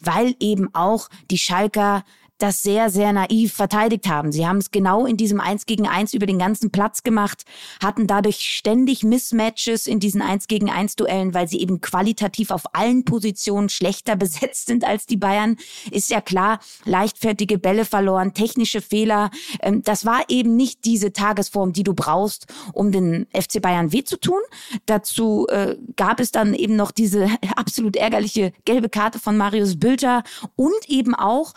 weil 0.00 0.34
eben 0.40 0.74
auch 0.74 1.08
die 1.30 1.38
Schalker 1.38 2.04
das 2.42 2.62
sehr, 2.62 2.90
sehr 2.90 3.12
naiv 3.12 3.52
verteidigt 3.52 4.08
haben. 4.08 4.32
Sie 4.32 4.46
haben 4.46 4.58
es 4.58 4.70
genau 4.70 5.06
in 5.06 5.16
diesem 5.16 5.40
Eins 5.40 5.66
gegen 5.66 5.86
Eins 5.86 6.14
über 6.14 6.26
den 6.26 6.38
ganzen 6.38 6.70
Platz 6.70 7.02
gemacht, 7.02 7.44
hatten 7.82 8.06
dadurch 8.06 8.40
ständig 8.40 9.04
Mismatches 9.04 9.86
in 9.86 10.00
diesen 10.00 10.22
Eins 10.22 10.48
gegen 10.48 10.70
Eins 10.70 10.96
Duellen, 10.96 11.34
weil 11.34 11.48
sie 11.48 11.60
eben 11.60 11.80
qualitativ 11.80 12.50
auf 12.50 12.74
allen 12.74 13.04
Positionen 13.04 13.68
schlechter 13.68 14.16
besetzt 14.20 14.66
sind 14.66 14.84
als 14.84 15.06
die 15.06 15.16
Bayern. 15.16 15.56
Ist 15.90 16.10
ja 16.10 16.20
klar, 16.20 16.60
leichtfertige 16.84 17.58
Bälle 17.58 17.84
verloren, 17.84 18.34
technische 18.34 18.80
Fehler. 18.80 19.30
Ähm, 19.60 19.82
das 19.82 20.04
war 20.04 20.22
eben 20.28 20.56
nicht 20.56 20.84
diese 20.84 21.12
Tagesform, 21.12 21.72
die 21.72 21.82
du 21.82 21.94
brauchst, 21.94 22.46
um 22.72 22.92
den 22.92 23.26
FC 23.32 23.60
Bayern 23.60 23.92
weh 23.92 24.04
zu 24.04 24.18
tun. 24.18 24.40
Dazu 24.86 25.46
äh, 25.48 25.76
gab 25.96 26.20
es 26.20 26.32
dann 26.32 26.54
eben 26.54 26.76
noch 26.76 26.90
diese 26.90 27.28
absolut 27.56 27.96
ärgerliche 27.96 28.52
gelbe 28.64 28.88
Karte 28.88 29.18
von 29.18 29.36
Marius 29.36 29.78
Bülter 29.78 30.22
und 30.56 30.88
eben 30.88 31.14
auch 31.14 31.54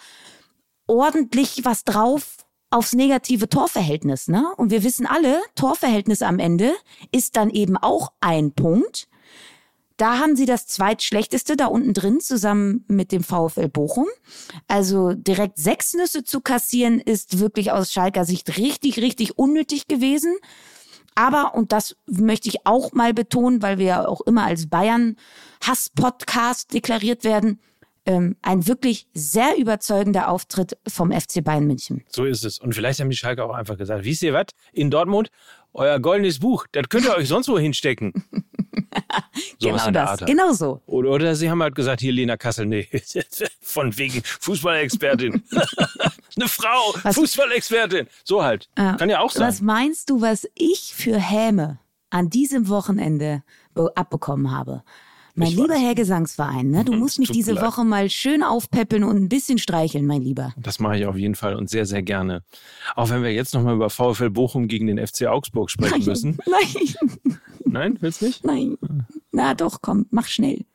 ordentlich 0.88 1.62
was 1.64 1.84
drauf 1.84 2.38
aufs 2.70 2.94
negative 2.94 3.50
Torverhältnis. 3.50 4.28
Ne? 4.28 4.46
Und 4.58 4.72
wir 4.72 4.84
wissen 4.84 5.06
alle, 5.06 5.42
Torverhältnis 5.56 6.22
am 6.22 6.40
Ende 6.40 6.74
ist 7.12 7.36
dann 7.36 7.50
eben 7.50 7.78
auch 7.78 8.12
ein 8.20 8.54
Punkt. 8.54 9.08
Da 9.98 10.18
haben 10.18 10.36
sie 10.36 10.48
das 10.48 10.66
zweitschlechteste 10.66 11.56
da 11.56 11.68
unten 11.68 11.94
drin 11.94 12.20
zusammen 12.20 12.84
mit 12.88 13.12
dem 13.12 13.24
VfL 13.24 13.70
Bochum. 13.70 14.08
Also 14.68 15.14
direkt 15.14 15.60
sechs 15.60 15.94
Nüsse 15.94 16.24
zu 16.24 16.42
kassieren 16.42 17.00
ist 17.00 17.40
wirklich 17.40 17.72
aus 17.72 17.92
Schalker 17.92 18.26
Sicht 18.26 18.58
richtig, 18.58 18.98
richtig 18.98 19.38
unnötig 19.38 19.88
gewesen. 19.88 20.36
Aber, 21.16 21.54
und 21.54 21.72
das 21.72 21.96
möchte 22.08 22.50
ich 22.50 22.66
auch 22.66 22.92
mal 22.94 23.14
betonen, 23.14 23.62
weil 23.62 23.78
wir 23.78 23.86
ja 23.86 24.08
auch 24.08 24.22
immer 24.22 24.46
als 24.46 24.68
Bayern-Hass-Podcast 24.68 26.74
deklariert 26.74 27.24
werden, 27.24 27.60
ähm, 28.06 28.36
ein 28.42 28.68
wirklich 28.68 29.08
sehr 29.14 29.58
überzeugender 29.58 30.30
Auftritt 30.30 30.78
vom 30.88 31.12
FC 31.12 31.44
Bayern 31.44 31.66
München. 31.66 32.04
So 32.10 32.26
ist 32.26 32.44
es. 32.44 32.60
Und 32.60 32.74
vielleicht 32.74 33.00
haben 33.00 33.10
die 33.10 33.16
Schalke 33.16 33.44
auch 33.44 33.54
einfach 33.54 33.78
gesagt, 33.78 34.04
wisst 34.04 34.24
ihr 34.24 34.34
was, 34.34 34.48
in 34.74 34.92
Dortmund, 34.92 35.30
euer 35.74 36.00
goldenes 36.00 36.40
Buch, 36.40 36.68
das 36.72 36.88
könnt 36.90 37.06
ihr 37.06 37.16
euch 37.16 37.28
sonst 37.28 37.48
wo 37.48 37.58
hinstecken. 37.58 38.14
so 39.60 39.70
genau 39.70 39.92
das, 39.92 40.20
genau 40.26 40.54
so. 40.54 40.82
Oder, 40.86 41.10
oder 41.10 41.36
sie 41.36 41.50
haben 41.50 41.62
halt 41.64 41.76
gesagt, 41.76 42.02
hier 42.02 42.12
Lena 42.12 42.38
Kassel, 42.38 42.66
nee, 42.66 42.88
von 43.62 43.98
wegen 43.98 44.22
Fußballexpertin. 44.24 45.44
Eine 46.36 46.48
Frau, 46.48 46.96
was, 47.04 47.16
Fußballexpertin. 47.16 48.08
So 48.24 48.44
halt. 48.44 48.70
Äh, 48.76 48.96
Kann 48.98 49.10
ja 49.10 49.20
auch 49.20 49.32
sein. 49.32 49.48
Was 49.48 49.62
meinst 49.62 50.10
du, 50.10 50.22
was 50.22 50.48
ich 50.56 50.94
für 50.96 51.18
Häme 51.18 51.80
an 52.10 52.30
diesem 52.30 52.70
Wochenende 52.70 53.44
abbekommen 53.96 54.52
habe? 54.52 54.84
Mein 55.36 55.48
ich 55.48 55.56
lieber 55.56 55.74
weiß. 55.74 55.82
Herr 55.82 55.96
Gesangsverein, 55.96 56.70
ne? 56.70 56.86
du 56.86 56.94
musst 56.94 57.18
mich 57.18 57.32
diese 57.32 57.54
leid. 57.54 57.66
Woche 57.66 57.84
mal 57.84 58.08
schön 58.12 58.44
aufpäppeln 58.44 59.04
und 59.04 59.16
ein 59.16 59.30
bisschen 59.30 59.58
streicheln, 59.58 60.06
mein 60.06 60.22
Lieber. 60.22 60.54
Das 60.58 60.80
mache 60.80 60.98
ich 60.98 61.08
auf 61.08 61.16
jeden 61.16 61.34
Fall 61.34 61.56
und 61.56 61.72
sehr, 61.72 61.88
sehr 61.88 62.04
gerne. 62.04 62.44
Auch 62.96 63.10
wenn 63.10 63.24
wir 63.24 63.34
jetzt 63.34 63.56
nochmal 63.56 63.74
über 63.74 63.90
VfL 63.90 64.30
Bochum 64.30 64.68
gegen 64.68 64.86
den 64.86 65.06
FC 65.06 65.26
Augsburg 65.26 65.72
sprechen 65.72 66.00
Nein. 66.00 66.06
müssen. 66.06 66.38
Nein. 66.46 66.96
Nein, 67.66 67.98
willst 68.02 68.22
du 68.22 68.28
nicht? 68.28 68.46
Nein. 68.46 68.78
Na 69.32 69.56
doch, 69.56 69.82
komm, 69.82 70.06
mach 70.12 70.28
schnell. 70.28 70.66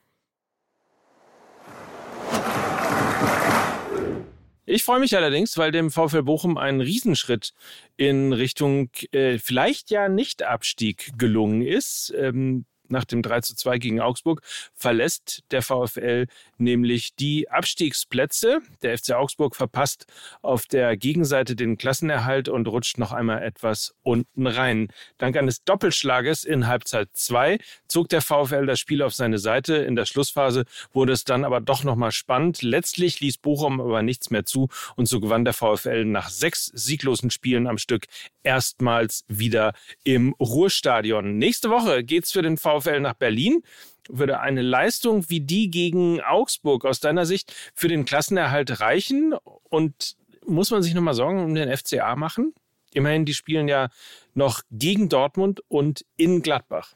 Ich 4.67 4.83
freue 4.83 5.00
mich 5.00 5.17
allerdings, 5.17 5.57
weil 5.57 5.71
dem 5.71 5.91
VfL 5.91 6.25
Bochum 6.25 6.59
ein 6.59 6.81
Riesenschritt 6.81 7.55
in 7.97 8.33
Richtung 8.33 8.91
äh, 9.12 9.38
vielleicht 9.38 9.91
ja 9.91 10.09
Nicht-Abstieg 10.09 11.12
gelungen 11.17 11.62
ist. 11.62 12.12
Ähm, 12.19 12.67
nach 12.90 13.04
dem 13.04 13.23
3 13.23 13.40
zu 13.40 13.54
2 13.54 13.78
gegen 13.78 14.00
Augsburg 14.00 14.42
verlässt 14.75 15.42
der 15.50 15.62
VfL 15.62 16.26
nämlich 16.59 17.14
die 17.14 17.50
Abstiegsplätze. 17.50 18.61
Der 18.83 18.97
FC 18.97 19.12
Augsburg 19.12 19.57
verpasst 19.57 20.07
auf 20.42 20.66
der 20.66 20.97
Gegenseite 20.97 21.57
den 21.57 21.78
Klassenerhalt 21.78 22.49
und 22.49 22.66
rutscht 22.68 22.99
noch 22.99 23.12
einmal 23.12 23.42
etwas 23.42 23.95
unten 24.02 24.47
rein. 24.47 24.88
Dank 25.18 25.37
eines 25.37 25.64
Doppelschlages 25.64 26.45
in 26.45 26.66
Halbzeit 26.66 27.09
2 27.12 27.59
zog 27.87 28.09
der 28.09 28.23
VfL 28.23 28.66
das 28.66 28.80
Spiel 28.80 29.02
auf 29.02 29.14
seine 29.14 29.38
Seite. 29.38 29.76
In 29.76 29.97
der 29.97 30.07
Schlussphase 30.07 30.64
wurde 30.92 31.12
es 31.12 31.25
dann 31.25 31.45
aber 31.45 31.61
doch 31.61 31.85
nochmal 31.85 32.12
spannend. 32.12 32.62
Letztlich 32.62 33.21
ließ 33.21 33.38
Bochum 33.38 33.80
aber 33.80 34.02
nichts 34.02 34.30
mehr 34.30 34.45
zu 34.45 34.68
und 34.97 35.07
so 35.07 35.21
gewann 35.21 35.45
der 35.45 35.54
VfL 35.54 36.04
nach 36.04 36.30
sechs 36.30 36.66
sieglosen 36.66 37.30
Spielen 37.30 37.66
am 37.66 37.78
Stück 37.78 38.07
erstmals 38.42 39.25
wieder 39.28 39.75
im 40.04 40.35
Ruhrstadion. 40.40 41.37
Nächste 41.38 41.71
Woche 41.71 42.02
geht's 42.02 42.33
für 42.33 42.42
den 42.42 42.57
VfL 42.57 42.77
nach 43.00 43.14
Berlin 43.14 43.62
würde 44.08 44.40
eine 44.40 44.62
Leistung 44.62 45.28
wie 45.28 45.40
die 45.40 45.70
gegen 45.70 46.20
Augsburg 46.20 46.85
aus 46.85 47.00
deiner 47.00 47.26
Sicht 47.26 47.54
für 47.75 47.88
den 47.88 48.04
Klassenerhalt 48.04 48.80
reichen? 48.80 49.35
Und 49.68 50.16
muss 50.47 50.70
man 50.70 50.82
sich 50.82 50.94
nochmal 50.94 51.14
Sorgen 51.14 51.44
um 51.44 51.54
den 51.54 51.75
FCA 51.76 52.16
machen? 52.16 52.54
Immerhin, 52.92 53.26
die 53.26 53.35
spielen 53.35 53.68
ja 53.68 53.90
noch 54.35 54.62
gegen 54.70 55.08
Dortmund 55.08 55.62
und 55.68 56.04
in 56.16 56.42
Gladbach. 56.42 56.94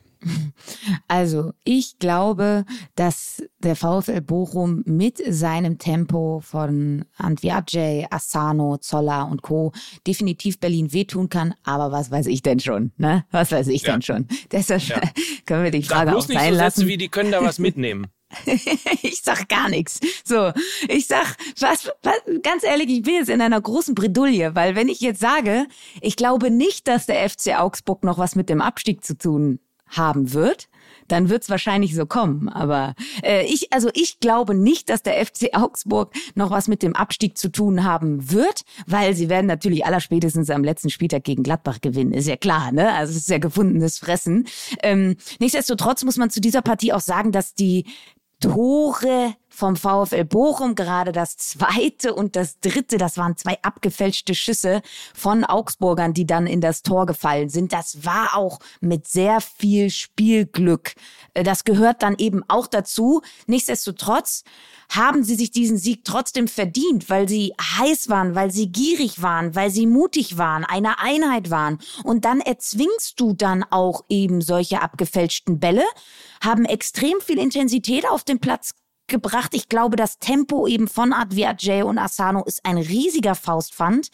Also 1.08 1.52
ich 1.64 1.98
glaube, 1.98 2.64
dass 2.94 3.42
der 3.58 3.76
VfL 3.76 4.20
Bochum 4.20 4.82
mit 4.86 5.22
seinem 5.28 5.78
Tempo 5.78 6.40
von 6.40 7.04
Antwiadje, 7.16 8.06
Asano, 8.10 8.78
Zoller 8.78 9.28
und 9.30 9.42
Co. 9.42 9.72
definitiv 10.06 10.58
Berlin 10.60 10.92
wehtun 10.92 11.28
kann. 11.28 11.54
Aber 11.64 11.92
was 11.92 12.10
weiß 12.10 12.26
ich 12.26 12.42
denn 12.42 12.60
schon? 12.60 12.92
Ne? 12.96 13.24
Was 13.30 13.52
weiß 13.52 13.68
ich 13.68 13.82
ja. 13.82 13.92
denn 13.92 14.02
schon? 14.02 14.28
Deshalb 14.50 14.82
ja. 14.82 15.00
können 15.46 15.64
wir 15.64 15.70
die 15.70 15.82
Frage 15.82 16.06
Sag 16.06 16.14
bloß 16.14 16.24
auch 16.24 16.28
nicht 16.28 16.38
sein 16.38 16.52
so 16.54 16.58
lassen. 16.58 16.86
wie 16.86 16.96
die 16.96 17.08
können 17.08 17.32
da 17.32 17.42
was 17.42 17.58
mitnehmen. 17.58 18.06
ich 19.02 19.20
sag 19.22 19.48
gar 19.48 19.68
nichts. 19.68 20.00
So, 20.24 20.52
ich 20.88 21.06
sag, 21.06 21.36
was, 21.60 21.90
was, 22.02 22.14
ganz 22.42 22.64
ehrlich, 22.64 22.88
ich 22.88 23.02
bin 23.02 23.14
jetzt 23.14 23.28
in 23.28 23.40
einer 23.40 23.60
großen 23.60 23.94
Bredouille, 23.94 24.54
weil 24.54 24.74
wenn 24.74 24.88
ich 24.88 25.00
jetzt 25.00 25.20
sage, 25.20 25.66
ich 26.00 26.16
glaube 26.16 26.50
nicht, 26.50 26.88
dass 26.88 27.06
der 27.06 27.28
FC 27.28 27.58
Augsburg 27.58 28.04
noch 28.04 28.18
was 28.18 28.34
mit 28.34 28.48
dem 28.48 28.60
Abstieg 28.60 29.04
zu 29.04 29.18
tun 29.18 29.60
haben 29.92 30.32
wird, 30.32 30.68
dann 31.08 31.28
wird 31.28 31.42
es 31.42 31.50
wahrscheinlich 31.50 31.94
so 31.94 32.06
kommen. 32.06 32.48
Aber 32.48 32.94
äh, 33.22 33.44
ich, 33.46 33.72
also 33.72 33.90
ich 33.94 34.20
glaube 34.20 34.54
nicht, 34.54 34.88
dass 34.88 35.02
der 35.02 35.24
FC 35.24 35.50
Augsburg 35.52 36.12
noch 36.34 36.50
was 36.50 36.68
mit 36.68 36.82
dem 36.82 36.96
Abstieg 36.96 37.38
zu 37.38 37.50
tun 37.50 37.84
haben 37.84 38.30
wird, 38.30 38.62
weil 38.86 39.14
sie 39.14 39.28
werden 39.28 39.46
natürlich 39.46 39.84
allerspätestens 39.84 40.50
am 40.50 40.64
letzten 40.64 40.90
Spieltag 40.90 41.24
gegen 41.24 41.42
Gladbach 41.42 41.80
gewinnen. 41.80 42.12
Ist 42.12 42.28
ja 42.28 42.36
klar, 42.36 42.72
ne? 42.72 42.92
Also 42.94 43.12
es 43.12 43.18
ist 43.18 43.30
ja 43.30 43.38
gefundenes 43.38 43.98
Fressen. 43.98 44.46
Ähm, 44.82 45.16
nichtsdestotrotz 45.38 46.04
muss 46.04 46.16
man 46.16 46.30
zu 46.30 46.40
dieser 46.40 46.62
Partie 46.62 46.92
auch 46.92 47.00
sagen, 47.00 47.32
dass 47.32 47.54
die 47.54 47.86
Tore 48.40 49.34
vom 49.62 49.76
VfL 49.76 50.24
Bochum, 50.24 50.74
gerade 50.74 51.12
das 51.12 51.36
zweite 51.36 52.14
und 52.14 52.34
das 52.34 52.58
dritte, 52.58 52.98
das 52.98 53.16
waren 53.16 53.36
zwei 53.36 53.62
abgefälschte 53.62 54.34
Schüsse 54.34 54.82
von 55.14 55.44
Augsburgern, 55.44 56.14
die 56.14 56.26
dann 56.26 56.48
in 56.48 56.60
das 56.60 56.82
Tor 56.82 57.06
gefallen 57.06 57.48
sind. 57.48 57.72
Das 57.72 58.04
war 58.04 58.36
auch 58.36 58.58
mit 58.80 59.06
sehr 59.06 59.40
viel 59.40 59.90
Spielglück. 59.90 60.94
Äh, 61.34 61.44
das 61.44 61.62
gehört 61.62 62.02
dann 62.02 62.16
eben 62.18 62.42
auch 62.48 62.66
dazu. 62.66 63.22
Nichtsdestotrotz 63.46 64.42
haben 64.90 65.22
sie 65.22 65.36
sich 65.36 65.52
diesen 65.52 65.78
Sieg 65.78 66.04
trotzdem 66.04 66.48
verdient, 66.48 67.08
weil 67.08 67.28
sie 67.28 67.54
heiß 67.60 68.08
waren, 68.08 68.34
weil 68.34 68.50
sie 68.50 68.66
gierig 68.72 69.22
waren, 69.22 69.54
weil 69.54 69.70
sie 69.70 69.86
mutig 69.86 70.38
waren, 70.38 70.64
eine 70.64 70.98
Einheit 70.98 71.50
waren. 71.50 71.78
Und 72.02 72.24
dann 72.24 72.40
erzwingst 72.40 73.20
du 73.20 73.32
dann 73.32 73.62
auch 73.70 74.02
eben 74.08 74.40
solche 74.40 74.82
abgefälschten 74.82 75.60
Bälle, 75.60 75.84
haben 76.42 76.64
extrem 76.64 77.20
viel 77.20 77.38
Intensität 77.38 78.08
auf 78.10 78.24
den 78.24 78.40
Platz 78.40 78.72
gebracht. 79.12 79.54
Ich 79.54 79.68
glaube, 79.68 79.94
das 79.94 80.18
Tempo 80.18 80.66
eben 80.66 80.88
von 80.88 81.12
Adviajay 81.12 81.84
und 81.84 81.98
Asano 81.98 82.42
ist 82.42 82.66
ein 82.66 82.78
riesiger 82.78 83.36
Faustpfand. 83.36 84.08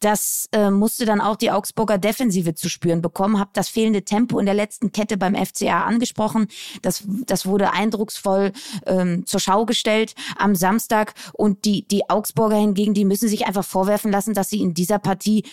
Das 0.00 0.48
äh, 0.52 0.70
musste 0.70 1.04
dann 1.04 1.20
auch 1.20 1.36
die 1.36 1.50
Augsburger 1.50 1.98
Defensive 1.98 2.54
zu 2.54 2.70
spüren 2.70 3.02
bekommen. 3.02 3.38
Hab 3.38 3.52
das 3.52 3.68
fehlende 3.68 4.04
Tempo 4.04 4.38
in 4.38 4.46
der 4.46 4.54
letzten 4.54 4.92
Kette 4.92 5.18
beim 5.18 5.34
FCA 5.34 5.84
angesprochen. 5.84 6.48
Das, 6.80 7.04
das 7.26 7.44
wurde 7.44 7.72
eindrucksvoll 7.72 8.52
ähm, 8.86 9.26
zur 9.26 9.40
Schau 9.40 9.66
gestellt 9.66 10.14
am 10.38 10.54
Samstag. 10.54 11.12
Und 11.34 11.66
die, 11.66 11.86
die 11.86 12.08
Augsburger 12.08 12.56
hingegen, 12.56 12.94
die 12.94 13.04
müssen 13.04 13.28
sich 13.28 13.46
einfach 13.46 13.64
vorwerfen 13.64 14.10
lassen, 14.10 14.32
dass 14.32 14.48
sie 14.48 14.62
in 14.62 14.72
dieser 14.72 14.98
Partie 14.98 15.44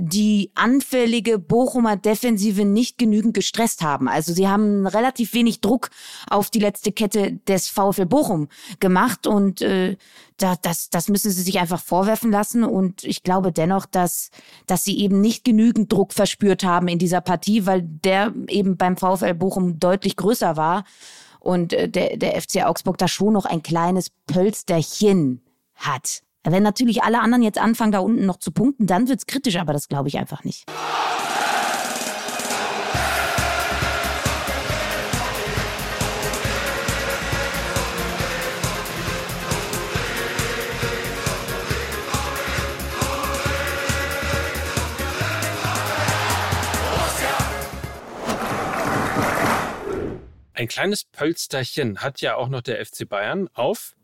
die 0.00 0.52
anfällige 0.54 1.40
Bochumer 1.40 1.96
Defensive 1.96 2.64
nicht 2.64 2.98
genügend 2.98 3.34
gestresst 3.34 3.82
haben. 3.82 4.08
Also 4.08 4.32
sie 4.32 4.46
haben 4.46 4.86
relativ 4.86 5.34
wenig 5.34 5.60
Druck 5.60 5.90
auf 6.30 6.50
die 6.50 6.60
letzte 6.60 6.92
Kette 6.92 7.32
des 7.48 7.68
VfL 7.68 8.06
Bochum 8.06 8.48
gemacht 8.78 9.26
und 9.26 9.60
äh, 9.60 9.96
da, 10.36 10.54
das, 10.62 10.88
das 10.90 11.08
müssen 11.08 11.32
sie 11.32 11.42
sich 11.42 11.58
einfach 11.58 11.80
vorwerfen 11.80 12.30
lassen. 12.30 12.62
Und 12.62 13.02
ich 13.02 13.24
glaube 13.24 13.50
dennoch, 13.50 13.86
dass, 13.86 14.30
dass 14.66 14.84
sie 14.84 14.98
eben 14.98 15.20
nicht 15.20 15.44
genügend 15.44 15.92
Druck 15.92 16.12
verspürt 16.12 16.62
haben 16.62 16.86
in 16.86 17.00
dieser 17.00 17.20
Partie, 17.20 17.66
weil 17.66 17.82
der 17.82 18.32
eben 18.46 18.76
beim 18.76 18.96
VfL 18.96 19.34
Bochum 19.34 19.80
deutlich 19.80 20.14
größer 20.14 20.56
war 20.56 20.84
und 21.40 21.72
äh, 21.72 21.88
der, 21.88 22.16
der 22.16 22.40
FC 22.40 22.64
Augsburg 22.64 22.98
da 22.98 23.08
schon 23.08 23.32
noch 23.32 23.46
ein 23.46 23.64
kleines 23.64 24.10
Pölsterchen 24.28 25.42
hat. 25.74 26.22
Wenn 26.44 26.62
natürlich 26.62 27.02
alle 27.02 27.20
anderen 27.20 27.42
jetzt 27.42 27.58
anfangen, 27.58 27.92
da 27.92 27.98
unten 27.98 28.24
noch 28.24 28.38
zu 28.38 28.52
punkten, 28.52 28.86
dann 28.86 29.08
wird 29.08 29.18
es 29.18 29.26
kritisch, 29.26 29.56
aber 29.56 29.72
das 29.72 29.88
glaube 29.88 30.08
ich 30.08 30.18
einfach 30.18 30.44
nicht. 30.44 30.64
ein 50.58 50.66
kleines 50.66 51.04
Pölsterchen 51.04 52.02
hat 52.02 52.20
ja 52.20 52.34
auch 52.34 52.48
noch 52.48 52.62
der 52.62 52.84
FC 52.84 53.08
Bayern 53.08 53.48
auf 53.54 53.94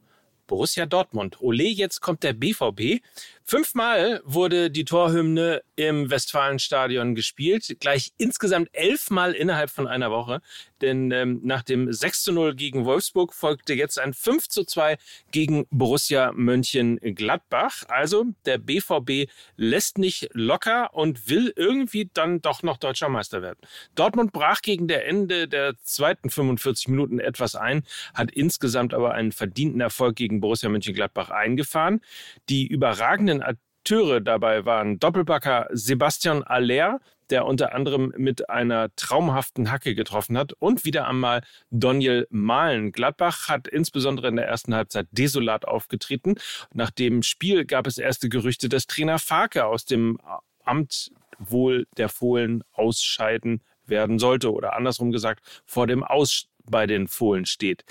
Borussia 0.46 0.86
Dortmund. 0.86 1.40
Ole, 1.40 1.64
jetzt 1.64 2.00
kommt 2.00 2.22
der 2.22 2.32
BVB. 2.32 3.02
Fünfmal 3.46 4.22
wurde 4.24 4.70
die 4.70 4.86
Torhymne 4.86 5.62
im 5.76 6.10
Westfalenstadion 6.10 7.14
gespielt, 7.14 7.76
gleich 7.78 8.12
insgesamt 8.16 8.70
elfmal 8.72 9.32
innerhalb 9.32 9.68
von 9.68 9.86
einer 9.86 10.10
Woche. 10.10 10.40
Denn 10.80 11.10
ähm, 11.12 11.40
nach 11.42 11.62
dem 11.62 11.92
6 11.92 12.22
zu 12.22 12.32
0 12.32 12.54
gegen 12.54 12.84
Wolfsburg 12.84 13.34
folgte 13.34 13.74
jetzt 13.74 13.98
ein 13.98 14.12
5 14.12 14.48
zu 14.48 14.64
2 14.64 14.96
gegen 15.30 15.66
Borussia 15.70 16.32
Mönchengladbach. 16.32 17.84
Also 17.88 18.26
der 18.46 18.58
BVB 18.58 19.30
lässt 19.56 19.98
nicht 19.98 20.28
locker 20.32 20.94
und 20.94 21.28
will 21.28 21.52
irgendwie 21.56 22.10
dann 22.12 22.40
doch 22.40 22.62
noch 22.62 22.76
deutscher 22.78 23.08
Meister 23.08 23.42
werden. 23.42 23.58
Dortmund 23.94 24.32
brach 24.32 24.62
gegen 24.62 24.88
der 24.88 25.06
Ende 25.06 25.48
der 25.48 25.74
zweiten 25.82 26.30
45 26.30 26.88
Minuten 26.88 27.18
etwas 27.18 27.56
ein, 27.56 27.82
hat 28.14 28.30
insgesamt 28.30 28.94
aber 28.94 29.12
einen 29.12 29.32
verdienten 29.32 29.80
Erfolg 29.80 30.16
gegen 30.16 30.40
Borussia 30.40 30.68
Mönchengladbach 30.68 31.30
eingefahren. 31.30 32.00
Die 32.48 32.66
überragenden 32.66 33.33
spannenden 33.34 33.42
Akteure 33.42 34.20
dabei 34.20 34.64
waren 34.64 34.98
Doppelbacker 34.98 35.68
Sebastian 35.72 36.42
Aller, 36.42 37.00
der 37.30 37.46
unter 37.46 37.74
anderem 37.74 38.12
mit 38.16 38.50
einer 38.50 38.94
traumhaften 38.96 39.70
Hacke 39.70 39.94
getroffen 39.94 40.36
hat 40.36 40.52
und 40.54 40.84
wieder 40.84 41.06
einmal 41.08 41.42
Daniel 41.70 42.26
Mahlen. 42.30 42.92
Gladbach 42.92 43.48
hat 43.48 43.66
insbesondere 43.66 44.28
in 44.28 44.36
der 44.36 44.46
ersten 44.46 44.74
Halbzeit 44.74 45.06
desolat 45.10 45.66
aufgetreten. 45.66 46.34
Nach 46.72 46.90
dem 46.90 47.22
Spiel 47.22 47.64
gab 47.64 47.86
es 47.86 47.98
erste 47.98 48.28
Gerüchte, 48.28 48.68
dass 48.68 48.86
Trainer 48.86 49.18
Farke 49.18 49.64
aus 49.64 49.84
dem 49.84 50.18
Amt 50.64 51.10
wohl 51.38 51.86
der 51.96 52.08
Fohlen 52.08 52.62
ausscheiden 52.72 53.62
werden 53.86 54.18
sollte 54.18 54.52
oder 54.52 54.76
andersrum 54.76 55.10
gesagt 55.10 55.62
vor 55.66 55.86
dem 55.86 56.02
Aus 56.04 56.46
bei 56.64 56.86
den 56.86 57.08
Fohlen 57.08 57.44
steht. 57.44 57.84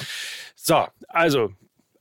So, 0.56 0.88
also 1.08 1.52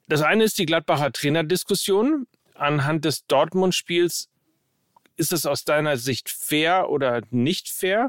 das 0.09 0.23
eine 0.23 0.45
ist 0.45 0.59
die 0.59 0.67
Gladbacher 0.67 1.13
Trainerdiskussion 1.13 2.27
anhand 2.63 3.05
des 3.05 3.27
Dortmund-Spiels, 3.27 4.29
ist 5.17 5.33
es 5.33 5.47
aus 5.47 5.65
deiner 5.65 5.97
Sicht 5.97 6.31
fair 6.31 6.89
oder 6.89 7.23
nicht 7.31 7.69
fair? 7.69 8.09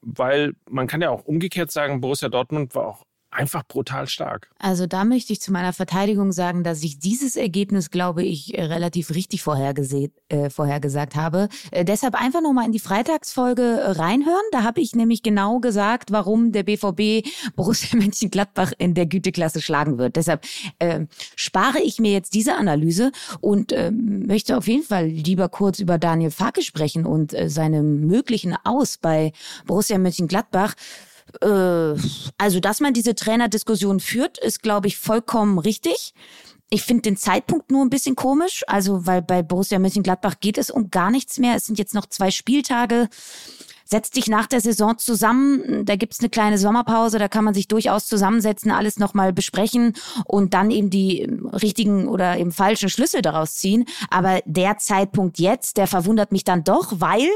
Weil 0.00 0.54
man 0.68 0.86
kann 0.86 1.00
ja 1.00 1.10
auch 1.10 1.24
umgekehrt 1.24 1.70
sagen, 1.70 2.00
Borussia 2.00 2.28
Dortmund 2.28 2.74
war 2.74 2.86
auch 2.86 3.04
einfach 3.34 3.66
brutal 3.66 4.06
stark. 4.06 4.50
Also 4.58 4.86
da 4.86 5.04
möchte 5.04 5.32
ich 5.32 5.40
zu 5.40 5.52
meiner 5.52 5.72
Verteidigung 5.72 6.32
sagen, 6.32 6.62
dass 6.62 6.82
ich 6.82 6.98
dieses 6.98 7.36
Ergebnis, 7.36 7.90
glaube 7.90 8.22
ich, 8.22 8.56
äh, 8.56 8.64
relativ 8.64 9.10
richtig 9.10 9.42
vorhergesehen, 9.42 10.12
äh, 10.28 10.50
vorhergesagt 10.50 11.16
habe. 11.16 11.48
Äh, 11.70 11.84
deshalb 11.84 12.14
einfach 12.14 12.40
nochmal 12.40 12.66
in 12.66 12.72
die 12.72 12.78
Freitagsfolge 12.78 13.62
äh, 13.62 13.90
reinhören. 13.90 14.42
Da 14.52 14.62
habe 14.62 14.80
ich 14.80 14.94
nämlich 14.94 15.22
genau 15.22 15.58
gesagt, 15.58 16.12
warum 16.12 16.52
der 16.52 16.62
BVB 16.62 17.26
Borussia 17.56 17.98
Mönchengladbach 17.98 18.72
in 18.78 18.94
der 18.94 19.06
Güteklasse 19.06 19.60
schlagen 19.60 19.98
wird. 19.98 20.16
Deshalb 20.16 20.44
äh, 20.78 21.00
spare 21.36 21.80
ich 21.80 21.98
mir 21.98 22.12
jetzt 22.12 22.34
diese 22.34 22.54
Analyse 22.54 23.10
und 23.40 23.72
äh, 23.72 23.90
möchte 23.90 24.56
auf 24.56 24.68
jeden 24.68 24.84
Fall 24.84 25.06
lieber 25.06 25.48
kurz 25.48 25.80
über 25.80 25.98
Daniel 25.98 26.30
Farke 26.30 26.62
sprechen 26.62 27.04
und 27.04 27.34
äh, 27.34 27.50
seine 27.50 27.82
möglichen 27.82 28.54
Aus 28.64 28.98
bei 28.98 29.32
Borussia 29.66 29.98
Mönchengladbach. 29.98 30.74
Äh, 31.40 31.46
also, 32.38 32.60
dass 32.60 32.80
man 32.80 32.94
diese 32.94 33.14
Trainerdiskussion 33.14 34.00
führt, 34.00 34.38
ist, 34.38 34.62
glaube 34.62 34.88
ich, 34.88 34.96
vollkommen 34.96 35.58
richtig. 35.58 36.14
Ich 36.70 36.82
finde 36.82 37.02
den 37.02 37.16
Zeitpunkt 37.16 37.70
nur 37.70 37.84
ein 37.84 37.90
bisschen 37.90 38.16
komisch, 38.16 38.64
also 38.66 39.06
weil 39.06 39.22
bei 39.22 39.42
Borussia 39.42 39.78
Mönchengladbach 39.78 40.40
geht 40.40 40.58
es 40.58 40.70
um 40.70 40.90
gar 40.90 41.10
nichts 41.10 41.38
mehr. 41.38 41.54
Es 41.54 41.66
sind 41.66 41.78
jetzt 41.78 41.94
noch 41.94 42.06
zwei 42.06 42.30
Spieltage. 42.30 43.08
Setz 43.84 44.10
dich 44.10 44.28
nach 44.28 44.46
der 44.46 44.62
Saison 44.62 44.96
zusammen, 44.96 45.84
da 45.84 45.94
gibt's 45.96 46.20
eine 46.20 46.30
kleine 46.30 46.56
Sommerpause, 46.56 47.18
da 47.18 47.28
kann 47.28 47.44
man 47.44 47.52
sich 47.52 47.68
durchaus 47.68 48.06
zusammensetzen, 48.06 48.70
alles 48.70 48.98
nochmal 48.98 49.34
besprechen 49.34 49.92
und 50.24 50.54
dann 50.54 50.70
eben 50.70 50.88
die 50.88 51.28
richtigen 51.52 52.08
oder 52.08 52.38
eben 52.38 52.50
falschen 52.50 52.88
Schlüsse 52.88 53.20
daraus 53.20 53.56
ziehen. 53.56 53.84
Aber 54.08 54.40
der 54.46 54.78
Zeitpunkt 54.78 55.38
jetzt, 55.38 55.76
der 55.76 55.86
verwundert 55.86 56.32
mich 56.32 56.44
dann 56.44 56.64
doch, 56.64 56.94
weil 56.96 57.28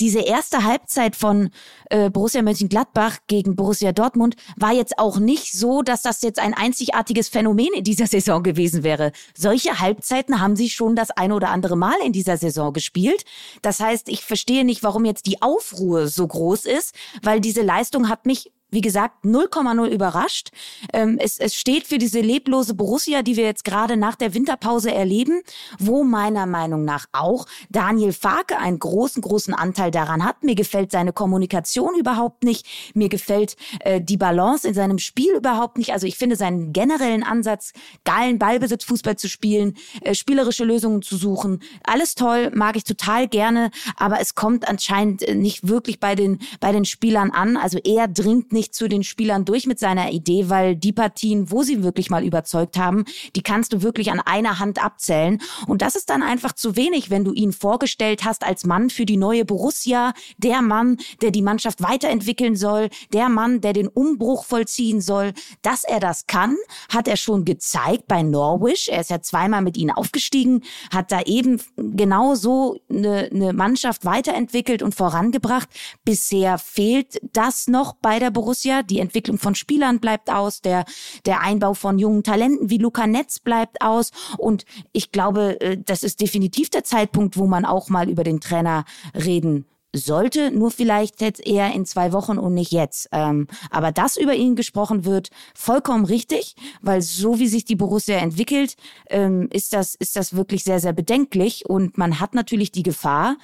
diese 0.00 0.20
erste 0.20 0.64
Halbzeit 0.64 1.16
von 1.16 1.50
äh, 1.90 2.10
Borussia 2.10 2.42
Mönchengladbach 2.42 3.18
gegen 3.26 3.56
Borussia 3.56 3.92
Dortmund 3.92 4.36
war 4.56 4.72
jetzt 4.72 4.98
auch 4.98 5.18
nicht 5.18 5.52
so, 5.52 5.82
dass 5.82 6.02
das 6.02 6.22
jetzt 6.22 6.38
ein 6.38 6.54
einzigartiges 6.54 7.28
Phänomen 7.28 7.72
in 7.74 7.84
dieser 7.84 8.06
Saison 8.14 8.42
gewesen 8.42 8.82
wäre. 8.82 9.12
Solche 9.36 9.80
Halbzeiten 9.80 10.40
haben 10.40 10.56
sie 10.56 10.70
schon 10.70 10.96
das 10.96 11.10
eine 11.10 11.34
oder 11.34 11.50
andere 11.50 11.76
Mal 11.76 11.96
in 12.04 12.12
dieser 12.12 12.36
Saison 12.36 12.72
gespielt. 12.72 13.24
Das 13.62 13.80
heißt, 13.80 14.08
ich 14.08 14.24
verstehe 14.24 14.64
nicht, 14.64 14.82
warum 14.82 15.04
jetzt 15.04 15.26
die 15.26 15.42
Aufruhr 15.42 16.08
so 16.08 16.26
groß 16.26 16.64
ist, 16.66 16.94
weil 17.22 17.40
diese 17.40 17.62
Leistung 17.62 18.08
hat 18.08 18.26
mich 18.26 18.53
wie 18.74 18.80
gesagt, 18.80 19.24
0,0 19.24 19.86
überrascht. 19.86 20.50
Ähm, 20.92 21.18
es, 21.20 21.38
es 21.38 21.54
steht 21.54 21.86
für 21.86 21.98
diese 21.98 22.20
leblose 22.20 22.74
Borussia, 22.74 23.22
die 23.22 23.36
wir 23.36 23.44
jetzt 23.44 23.64
gerade 23.64 23.96
nach 23.96 24.16
der 24.16 24.34
Winterpause 24.34 24.92
erleben, 24.92 25.42
wo 25.78 26.04
meiner 26.04 26.46
Meinung 26.46 26.84
nach 26.84 27.06
auch 27.12 27.46
Daniel 27.70 28.12
Farke 28.12 28.58
einen 28.58 28.78
großen, 28.78 29.22
großen 29.22 29.54
Anteil 29.54 29.90
daran 29.90 30.24
hat. 30.24 30.42
Mir 30.42 30.54
gefällt 30.54 30.90
seine 30.90 31.12
Kommunikation 31.12 31.94
überhaupt 31.98 32.44
nicht. 32.44 32.66
Mir 32.94 33.08
gefällt 33.08 33.56
äh, 33.80 34.00
die 34.00 34.16
Balance 34.16 34.66
in 34.66 34.74
seinem 34.74 34.98
Spiel 34.98 35.34
überhaupt 35.34 35.78
nicht. 35.78 35.92
Also 35.92 36.06
ich 36.06 36.16
finde 36.18 36.36
seinen 36.36 36.72
generellen 36.72 37.22
Ansatz, 37.22 37.72
geilen 38.04 38.38
Ballbesitzfußball 38.38 39.16
zu 39.16 39.28
spielen, 39.28 39.76
äh, 40.02 40.14
spielerische 40.14 40.64
Lösungen 40.64 41.02
zu 41.02 41.16
suchen, 41.16 41.62
alles 41.84 42.14
toll, 42.14 42.50
mag 42.54 42.76
ich 42.76 42.84
total 42.84 43.28
gerne, 43.28 43.70
aber 43.96 44.20
es 44.20 44.34
kommt 44.34 44.68
anscheinend 44.68 45.22
äh, 45.22 45.34
nicht 45.34 45.68
wirklich 45.68 46.00
bei 46.00 46.14
den, 46.14 46.40
bei 46.60 46.72
den 46.72 46.84
Spielern 46.84 47.30
an. 47.30 47.56
Also 47.56 47.78
er 47.78 48.08
dringt 48.08 48.52
nicht 48.52 48.63
nicht 48.64 48.74
zu 48.74 48.88
den 48.88 49.02
Spielern 49.02 49.44
durch 49.44 49.66
mit 49.66 49.78
seiner 49.78 50.10
Idee, 50.10 50.48
weil 50.48 50.74
die 50.74 50.92
Partien, 50.92 51.50
wo 51.50 51.62
sie 51.62 51.82
wirklich 51.82 52.08
mal 52.08 52.24
überzeugt 52.24 52.78
haben, 52.78 53.04
die 53.36 53.42
kannst 53.42 53.74
du 53.74 53.82
wirklich 53.82 54.10
an 54.10 54.20
einer 54.20 54.58
Hand 54.58 54.82
abzählen. 54.82 55.38
Und 55.66 55.82
das 55.82 55.96
ist 55.96 56.08
dann 56.08 56.22
einfach 56.22 56.52
zu 56.52 56.74
wenig, 56.74 57.10
wenn 57.10 57.24
du 57.24 57.34
ihn 57.34 57.52
vorgestellt 57.52 58.24
hast 58.24 58.42
als 58.42 58.64
Mann 58.64 58.88
für 58.88 59.04
die 59.04 59.18
neue 59.18 59.44
Borussia, 59.44 60.14
der 60.38 60.62
Mann, 60.62 60.96
der 61.20 61.30
die 61.30 61.42
Mannschaft 61.42 61.82
weiterentwickeln 61.82 62.56
soll, 62.56 62.88
der 63.12 63.28
Mann, 63.28 63.60
der 63.60 63.74
den 63.74 63.88
Umbruch 63.88 64.46
vollziehen 64.46 65.02
soll. 65.02 65.34
Dass 65.60 65.84
er 65.84 66.00
das 66.00 66.26
kann, 66.26 66.56
hat 66.88 67.06
er 67.06 67.18
schon 67.18 67.44
gezeigt 67.44 68.08
bei 68.08 68.22
Norwich. 68.22 68.90
Er 68.90 69.02
ist 69.02 69.10
ja 69.10 69.20
zweimal 69.20 69.60
mit 69.60 69.76
ihnen 69.76 69.90
aufgestiegen, 69.90 70.62
hat 70.90 71.12
da 71.12 71.20
eben 71.20 71.60
genau 71.76 72.34
so 72.34 72.78
eine, 72.88 73.28
eine 73.30 73.52
Mannschaft 73.52 74.06
weiterentwickelt 74.06 74.82
und 74.82 74.94
vorangebracht. 74.94 75.68
Bisher 76.06 76.56
fehlt 76.56 77.20
das 77.34 77.66
noch 77.66 77.92
bei 78.00 78.18
der 78.18 78.30
Borussia. 78.30 78.53
Borussia. 78.54 78.82
Die 78.82 79.00
Entwicklung 79.00 79.38
von 79.38 79.54
Spielern 79.54 79.98
bleibt 80.00 80.30
aus, 80.30 80.60
der, 80.60 80.84
der 81.26 81.40
Einbau 81.40 81.74
von 81.74 81.98
jungen 81.98 82.22
Talenten 82.22 82.70
wie 82.70 82.78
Luca 82.78 83.06
Netz 83.06 83.40
bleibt 83.40 83.82
aus. 83.82 84.10
Und 84.38 84.64
ich 84.92 85.10
glaube, 85.10 85.60
äh, 85.60 85.76
das 85.84 86.02
ist 86.02 86.20
definitiv 86.20 86.70
der 86.70 86.84
Zeitpunkt, 86.84 87.36
wo 87.36 87.46
man 87.46 87.64
auch 87.64 87.88
mal 87.88 88.08
über 88.08 88.24
den 88.24 88.40
Trainer 88.40 88.84
reden 89.14 89.66
sollte, 89.94 90.50
nur 90.50 90.70
vielleicht 90.70 91.20
jetzt 91.20 91.46
eher 91.46 91.72
in 91.72 91.86
zwei 91.86 92.12
Wochen 92.12 92.38
und 92.38 92.54
nicht 92.54 92.72
jetzt. 92.72 93.08
Ähm, 93.12 93.46
aber 93.70 93.92
dass 93.92 94.16
über 94.16 94.34
ihn 94.34 94.56
gesprochen 94.56 95.04
wird, 95.04 95.30
vollkommen 95.54 96.04
richtig, 96.04 96.56
weil 96.82 97.00
so 97.02 97.38
wie 97.38 97.48
sich 97.48 97.64
die 97.64 97.76
Borussia 97.76 98.18
entwickelt, 98.18 98.76
ähm, 99.08 99.48
ist 99.52 99.72
das, 99.72 99.94
ist 99.94 100.16
das 100.16 100.34
wirklich 100.34 100.64
sehr, 100.64 100.80
sehr 100.80 100.92
bedenklich. 100.92 101.68
Und 101.68 101.96
man 101.96 102.20
hat 102.20 102.34
natürlich 102.34 102.72
die 102.72 102.82
Gefahr, 102.82 103.36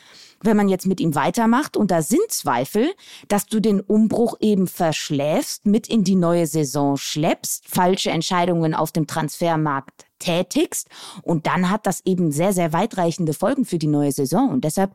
wenn 0.42 0.56
man 0.56 0.68
jetzt 0.68 0.86
mit 0.86 1.00
ihm 1.00 1.14
weitermacht, 1.14 1.76
und 1.76 1.90
da 1.90 2.02
sind 2.02 2.30
Zweifel, 2.30 2.90
dass 3.28 3.46
du 3.46 3.60
den 3.60 3.80
Umbruch 3.80 4.36
eben 4.40 4.66
verschläfst, 4.66 5.66
mit 5.66 5.88
in 5.88 6.02
die 6.02 6.16
neue 6.16 6.46
Saison 6.46 6.96
schleppst, 6.96 7.68
falsche 7.68 8.10
Entscheidungen 8.10 8.74
auf 8.74 8.90
dem 8.90 9.06
Transfermarkt 9.06 10.06
tätigst. 10.18 10.88
Und 11.22 11.46
dann 11.46 11.70
hat 11.70 11.86
das 11.86 12.02
eben 12.04 12.32
sehr, 12.32 12.52
sehr 12.52 12.72
weitreichende 12.72 13.34
Folgen 13.34 13.64
für 13.64 13.78
die 13.78 13.86
neue 13.86 14.12
Saison. 14.12 14.50
Und 14.50 14.64
deshalb 14.64 14.94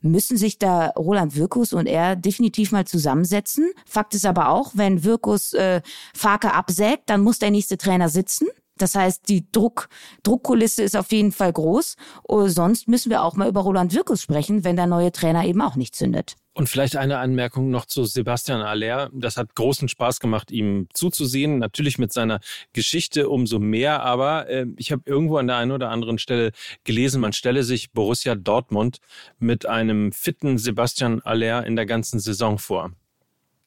müssen 0.00 0.36
sich 0.36 0.58
da 0.58 0.88
Roland 0.88 1.36
Wirkus 1.36 1.72
und 1.72 1.86
er 1.86 2.16
definitiv 2.16 2.72
mal 2.72 2.86
zusammensetzen. 2.86 3.70
Fakt 3.86 4.14
ist 4.14 4.26
aber 4.26 4.50
auch, 4.50 4.72
wenn 4.74 5.04
Wirkus 5.04 5.52
äh, 5.52 5.82
Farke 6.14 6.52
absägt, 6.54 7.10
dann 7.10 7.22
muss 7.22 7.38
der 7.38 7.50
nächste 7.50 7.78
Trainer 7.78 8.08
sitzen. 8.08 8.48
Das 8.80 8.94
heißt, 8.94 9.28
die 9.28 9.50
Druck, 9.52 9.88
Druckkulisse 10.22 10.82
ist 10.82 10.96
auf 10.96 11.12
jeden 11.12 11.32
Fall 11.32 11.52
groß. 11.52 11.96
Und 12.22 12.48
sonst 12.50 12.88
müssen 12.88 13.10
wir 13.10 13.22
auch 13.22 13.36
mal 13.36 13.48
über 13.48 13.60
Roland 13.60 13.94
Wirkus 13.94 14.22
sprechen, 14.22 14.64
wenn 14.64 14.76
der 14.76 14.86
neue 14.86 15.12
Trainer 15.12 15.44
eben 15.44 15.60
auch 15.60 15.76
nicht 15.76 15.94
zündet. 15.94 16.36
Und 16.52 16.68
vielleicht 16.68 16.96
eine 16.96 17.18
Anmerkung 17.18 17.70
noch 17.70 17.86
zu 17.86 18.04
Sebastian 18.04 18.60
Aller. 18.60 19.08
Das 19.12 19.36
hat 19.36 19.54
großen 19.54 19.88
Spaß 19.88 20.18
gemacht, 20.18 20.50
ihm 20.50 20.88
zuzusehen. 20.92 21.58
Natürlich 21.58 21.98
mit 21.98 22.12
seiner 22.12 22.40
Geschichte 22.72 23.28
umso 23.28 23.60
mehr. 23.60 24.02
Aber 24.02 24.48
äh, 24.48 24.66
ich 24.76 24.90
habe 24.90 25.02
irgendwo 25.06 25.36
an 25.36 25.46
der 25.46 25.56
einen 25.56 25.70
oder 25.70 25.90
anderen 25.90 26.18
Stelle 26.18 26.50
gelesen, 26.82 27.20
man 27.20 27.32
stelle 27.32 27.62
sich 27.62 27.92
Borussia 27.92 28.34
Dortmund 28.34 28.98
mit 29.38 29.66
einem 29.66 30.10
fitten 30.10 30.58
Sebastian 30.58 31.20
Aller 31.22 31.64
in 31.66 31.76
der 31.76 31.86
ganzen 31.86 32.18
Saison 32.18 32.58
vor. 32.58 32.90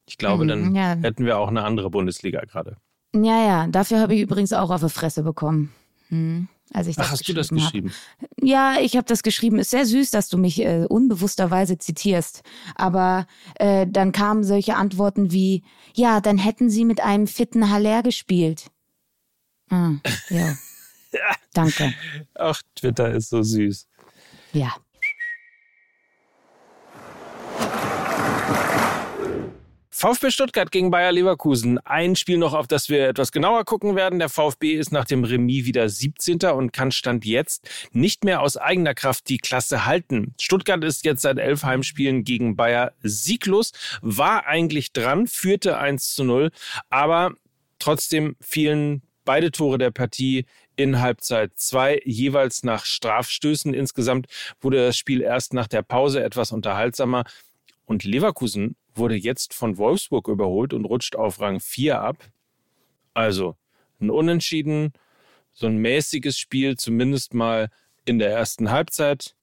Ich 0.06 0.18
glaube, 0.18 0.44
mhm, 0.44 0.48
dann 0.48 0.74
ja. 0.74 0.96
hätten 1.00 1.24
wir 1.24 1.38
auch 1.38 1.48
eine 1.48 1.64
andere 1.64 1.88
Bundesliga 1.88 2.40
gerade. 2.40 2.76
Ja, 3.14 3.46
ja, 3.46 3.66
dafür 3.68 4.00
habe 4.00 4.14
ich 4.14 4.20
übrigens 4.20 4.52
auch 4.52 4.70
auf 4.70 4.82
die 4.82 4.90
Fresse 4.90 5.22
bekommen. 5.22 5.72
Hm. 6.08 6.48
Als 6.72 6.86
ich 6.86 6.98
Ach, 6.98 7.10
hast 7.10 7.28
du 7.28 7.34
das 7.34 7.50
geschrieben? 7.50 7.92
Hab. 8.20 8.28
Ja, 8.42 8.76
ich 8.80 8.96
habe 8.96 9.06
das 9.06 9.22
geschrieben. 9.22 9.58
Ist 9.58 9.70
sehr 9.70 9.86
süß, 9.86 10.10
dass 10.10 10.28
du 10.28 10.38
mich 10.38 10.60
äh, 10.60 10.86
unbewussterweise 10.88 11.78
zitierst. 11.78 12.42
Aber 12.74 13.26
äh, 13.56 13.86
dann 13.88 14.12
kamen 14.12 14.44
solche 14.44 14.76
Antworten 14.76 15.30
wie, 15.30 15.62
ja, 15.94 16.20
dann 16.20 16.38
hätten 16.38 16.70
sie 16.70 16.84
mit 16.84 17.00
einem 17.00 17.26
fitten 17.26 17.70
Haller 17.70 18.02
gespielt. 18.02 18.70
Ah, 19.70 19.92
ja. 20.30 20.56
ja. 21.12 21.34
Danke. 21.54 21.94
Ach, 22.34 22.60
Twitter 22.74 23.12
ist 23.12 23.30
so 23.30 23.42
süß. 23.42 23.86
Ja. 24.52 24.74
VfB 30.04 30.30
Stuttgart 30.30 30.70
gegen 30.70 30.90
Bayer 30.90 31.12
Leverkusen. 31.12 31.78
Ein 31.78 32.14
Spiel 32.14 32.36
noch, 32.36 32.52
auf 32.52 32.66
das 32.66 32.90
wir 32.90 33.08
etwas 33.08 33.32
genauer 33.32 33.64
gucken 33.64 33.96
werden. 33.96 34.18
Der 34.18 34.28
VfB 34.28 34.74
ist 34.74 34.92
nach 34.92 35.06
dem 35.06 35.24
Remis 35.24 35.64
wieder 35.64 35.88
17. 35.88 36.40
und 36.54 36.74
kann 36.74 36.92
Stand 36.92 37.24
jetzt 37.24 37.66
nicht 37.92 38.22
mehr 38.22 38.42
aus 38.42 38.58
eigener 38.58 38.92
Kraft 38.92 39.30
die 39.30 39.38
Klasse 39.38 39.86
halten. 39.86 40.34
Stuttgart 40.38 40.84
ist 40.84 41.06
jetzt 41.06 41.22
seit 41.22 41.38
elf 41.38 41.62
Heimspielen 41.62 42.22
gegen 42.22 42.54
Bayer 42.54 42.92
sieglos, 43.02 43.72
war 44.02 44.44
eigentlich 44.44 44.92
dran, 44.92 45.26
führte 45.26 45.78
1 45.78 46.14
zu 46.14 46.24
0, 46.24 46.50
aber 46.90 47.32
trotzdem 47.78 48.36
fielen 48.42 49.00
beide 49.24 49.52
Tore 49.52 49.78
der 49.78 49.90
Partie 49.90 50.44
in 50.76 51.00
Halbzeit 51.00 51.52
zwei, 51.56 52.02
jeweils 52.04 52.62
nach 52.62 52.84
Strafstößen. 52.84 53.72
Insgesamt 53.72 54.26
wurde 54.60 54.84
das 54.84 54.98
Spiel 54.98 55.22
erst 55.22 55.54
nach 55.54 55.66
der 55.66 55.80
Pause 55.80 56.22
etwas 56.22 56.52
unterhaltsamer. 56.52 57.24
Und 57.86 58.04
Leverkusen 58.04 58.76
wurde 58.96 59.14
jetzt 59.14 59.54
von 59.54 59.78
Wolfsburg 59.78 60.28
überholt 60.28 60.72
und 60.72 60.84
rutscht 60.84 61.16
auf 61.16 61.40
Rang 61.40 61.60
4 61.60 62.00
ab. 62.00 62.16
Also 63.12 63.56
ein 64.00 64.10
Unentschieden, 64.10 64.92
so 65.52 65.66
ein 65.66 65.78
mäßiges 65.78 66.38
Spiel, 66.38 66.76
zumindest 66.76 67.34
mal 67.34 67.70
in 68.04 68.18
der 68.18 68.30
ersten 68.30 68.70
Halbzeit. 68.70 69.34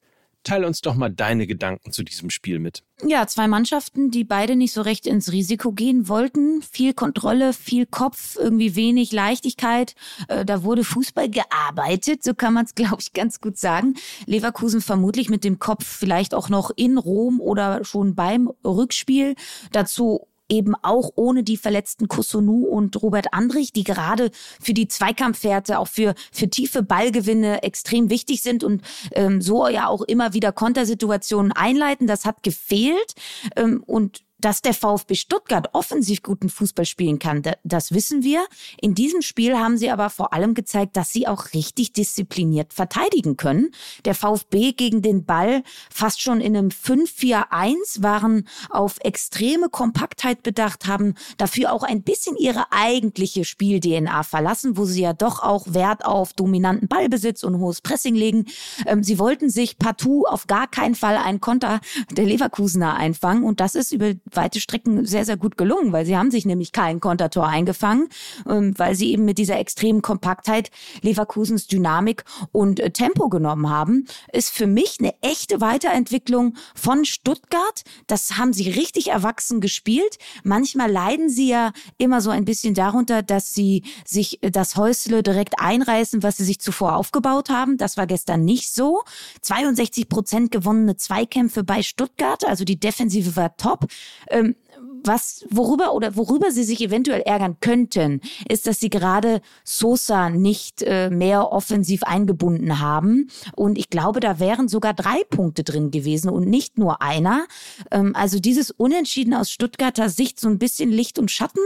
Teil 0.43 0.65
uns 0.65 0.82
doch 0.82 0.95
mal 0.95 1.10
deine 1.10 1.47
Gedanken 1.47 1.91
zu 1.91 2.04
diesem 2.04 2.30
Spiel 2.30 2.60
mit. 2.60 2.84
Ja, 3.04 3.25
zwei 3.27 3.47
Mannschaften, 3.47 4.12
die 4.12 4.23
beide 4.23 4.56
nicht 4.56 4.73
so 4.73 4.82
recht 4.82 5.08
ins 5.08 5.32
Risiko 5.32 5.71
gehen 5.71 6.08
wollten. 6.08 6.62
Viel 6.62 6.93
Kontrolle, 6.93 7.54
viel 7.54 7.86
Kopf, 7.86 8.38
irgendwie 8.39 8.75
wenig 8.75 9.12
Leichtigkeit. 9.12 9.95
Äh, 10.27 10.45
da 10.45 10.63
wurde 10.63 10.84
Fußball 10.84 11.30
gearbeitet, 11.30 12.23
so 12.23 12.34
kann 12.34 12.54
man 12.54 12.65
es, 12.65 12.75
glaube 12.75 12.97
ich, 12.99 13.13
ganz 13.13 13.41
gut 13.41 13.58
sagen. 13.58 13.95
Leverkusen 14.25 14.82
vermutlich 14.82 15.30
mit 15.30 15.43
dem 15.43 15.60
Kopf 15.60 15.86
vielleicht 15.86 16.34
auch 16.34 16.49
noch 16.49 16.71
in 16.75 16.97
Rom 16.97 17.39
oder 17.39 17.84
schon 17.84 18.15
beim 18.15 18.51
Rückspiel. 18.63 19.36
Dazu 19.71 20.27
eben 20.52 20.76
auch 20.76 21.12
ohne 21.16 21.44
die 21.44 21.58
verletzten 21.58 22.08
Kusunu 22.08 22.66
und 22.66 23.02
Robert 23.02 23.34
Andrich, 23.34 23.74
die 23.74 23.84
gerade 23.84 24.30
für 24.60 24.74
die 24.74 24.88
Zweikampfwerte, 24.88 25.80
auch 25.80 25.88
für, 25.88 26.14
für 26.32 26.50
tiefe 26.50 26.84
Ballgewinne 26.84 27.64
extrem 27.64 28.10
wichtig 28.10 28.44
sind 28.44 28.64
und 28.64 28.84
ähm, 29.14 29.42
so 29.42 29.68
ja 29.68 29.88
auch 29.88 30.02
immer 30.02 30.34
wieder 30.34 30.52
Kontersituationen 30.52 31.52
einleiten. 31.54 32.06
Das 32.06 32.26
hat 32.26 32.44
gefehlt. 32.44 33.16
Ähm, 33.56 33.84
und 33.86 34.24
dass 34.41 34.62
der 34.62 34.73
VfB 34.73 35.15
Stuttgart 35.15 35.69
offensiv 35.73 36.23
guten 36.23 36.49
Fußball 36.49 36.86
spielen 36.86 37.19
kann, 37.19 37.43
das 37.63 37.93
wissen 37.93 38.23
wir. 38.23 38.45
In 38.82 38.95
diesem 38.95 39.21
Spiel 39.21 39.58
haben 39.58 39.77
sie 39.77 39.89
aber 39.89 40.10
vor 40.10 40.34
allem 40.34 40.54
gezeigt, 40.54 40.97
dass 40.97 41.12
sie 41.12 41.27
auch 41.27 41.54
richtig 41.54 41.93
diszipliniert 41.93 42.73
verteidigen 42.73 43.38
können. 43.38 43.69
Der 44.06 44.15
VfB 44.15 44.73
gegen 44.73 45.01
den 45.01 45.25
Ball 45.25 45.63
fast 45.89 46.21
schon 46.21 46.41
in 46.41 46.58
einem 46.58 46.69
5-4-1 46.69 48.01
waren 48.01 48.47
auf 48.69 48.97
extreme 49.04 49.69
Kompaktheit 49.69 50.43
bedacht, 50.43 50.88
haben 50.88 51.15
dafür 51.38 51.73
auch 51.73 51.84
ein 51.84 52.01
bisschen 52.01 52.36
ihre 52.36 52.71
eigentliche 52.71 53.45
Spiel-DNA 53.45 54.23
verlassen, 54.23 54.77
wo 54.77 54.86
sie 54.86 55.01
ja 55.01 55.13
doch 55.13 55.43
auch 55.43 55.65
Wert 55.67 56.06
auf 56.06 56.34
dominanten 56.34 56.88
Ballbesitz 56.88 57.43
und 57.43 57.60
hohes 57.60 57.82
Pressing 57.82 58.15
legen. 58.15 58.45
Ähm, 58.86 59.04
sie 59.04 59.19
wollten 59.19 59.49
sich 59.49 59.77
partout 59.77 60.25
auf 60.25 60.47
gar 60.47 60.67
keinen 60.67 60.95
Fall 60.95 61.17
einen 61.17 61.41
Konter 61.41 61.80
der 62.10 62.25
Leverkusener 62.25 62.95
einfangen 62.95 63.43
und 63.43 63.60
das 63.60 63.75
ist 63.75 63.91
über 63.91 64.13
weite 64.36 64.60
Strecken 64.60 65.06
sehr, 65.06 65.26
sehr 65.26 65.38
gut 65.38 65.58
gelungen, 65.58 65.91
weil 65.91 66.06
sie 66.06 66.17
haben 66.17 66.32
sich 66.32 66.46
nämlich 66.46 66.72
kein 66.72 67.00
Kontertor 67.00 67.48
eingefangen, 67.48 68.10
ähm, 68.50 68.74
weil 68.78 68.96
sie 68.96 69.12
eben 69.12 69.26
mit 69.26 69.38
dieser 69.38 69.60
extremen 69.60 70.02
Kompaktheit 70.02 70.72
Leverkusens 71.02 71.67
Dynamik 71.67 72.24
und 72.52 72.80
äh, 72.80 72.91
Tempo 72.91 73.30
genommen 73.30 73.70
haben, 73.70 74.06
ist 74.32 74.52
für 74.52 74.67
mich 74.67 74.98
eine 75.00 75.13
echte 75.22 75.62
Weiterentwicklung 75.62 76.56
von 76.76 77.06
Stuttgart. 77.06 77.84
Das 78.08 78.38
haben 78.38 78.54
sie 78.54 78.70
richtig 78.70 79.10
erwachsen 79.10 79.62
gespielt. 79.62 80.17
Manchmal 80.44 80.91
leiden 80.91 81.30
sie 81.30 81.50
ja 81.50 81.72
immer 81.98 82.22
so 82.22 82.30
ein 82.30 82.46
bisschen 82.46 82.74
darunter, 82.74 83.24
dass 83.24 83.54
sie 83.54 83.84
sich 84.06 84.41
äh, 84.44 84.52
das 84.52 84.76
Häusle 84.76 85.24
direkt 85.24 85.60
einreißen, 85.60 86.24
was 86.24 86.38
sie 86.38 86.46
sich 86.46 86.60
zuvor 86.60 86.96
aufgebaut 86.96 87.50
haben. 87.50 87.78
Das 87.78 87.98
war 87.98 88.08
gestern 88.08 88.44
nicht 88.46 88.74
so. 88.74 89.02
62 89.41 90.10
Prozent 90.10 90.52
gewonnene 90.52 90.98
Zweikämpfe 90.98 91.63
bei 91.63 91.84
Stuttgart, 91.84 92.46
also 92.46 92.63
die 92.63 92.80
Defensive 92.80 93.36
war 93.36 93.56
top. 93.58 93.88
Ähm, 94.30 94.56
was, 95.04 95.46
worüber 95.50 95.94
oder 95.94 96.16
worüber 96.16 96.52
sie 96.52 96.64
sich 96.64 96.82
eventuell 96.82 97.22
ärgern 97.22 97.58
könnten, 97.60 98.22
ist, 98.48 98.68
dass 98.68 98.80
sie 98.80 98.90
gerade 98.90 99.42
Sosa 99.64 100.30
nicht 100.30 100.84
äh, 100.84 101.10
mehr 101.10 101.52
offensiv 101.52 102.04
eingebunden 102.04 102.80
haben. 102.80 103.30
Und 103.56 103.78
ich 103.78 103.90
glaube, 103.90 104.20
da 104.20 104.40
wären 104.40 104.68
sogar 104.68 104.94
drei 104.94 105.24
Punkte 105.30 105.64
drin 105.64 105.92
gewesen 105.92 106.30
und 106.30 106.48
nicht 106.48 106.78
nur 106.78 107.02
einer. 107.02 107.46
Ähm, 107.92 108.16
also 108.16 108.40
dieses 108.40 108.72
Unentschieden 108.72 109.34
aus 109.34 109.52
Stuttgarter 109.52 110.10
Sicht 110.10 110.40
so 110.40 110.48
ein 110.48 110.60
bisschen 110.60 110.92
Licht 110.92 111.20
und 111.20 111.32
Schatten, 111.32 111.64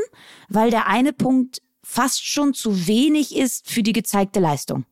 weil 0.50 0.72
der 0.72 0.88
eine 0.88 1.14
Punkt 1.14 1.62
fast 1.84 2.26
schon 2.26 2.54
zu 2.54 2.88
wenig 2.88 3.36
ist 3.36 3.70
für 3.70 3.84
die 3.84 3.94
gezeigte 3.94 4.40
Leistung. 4.40 4.86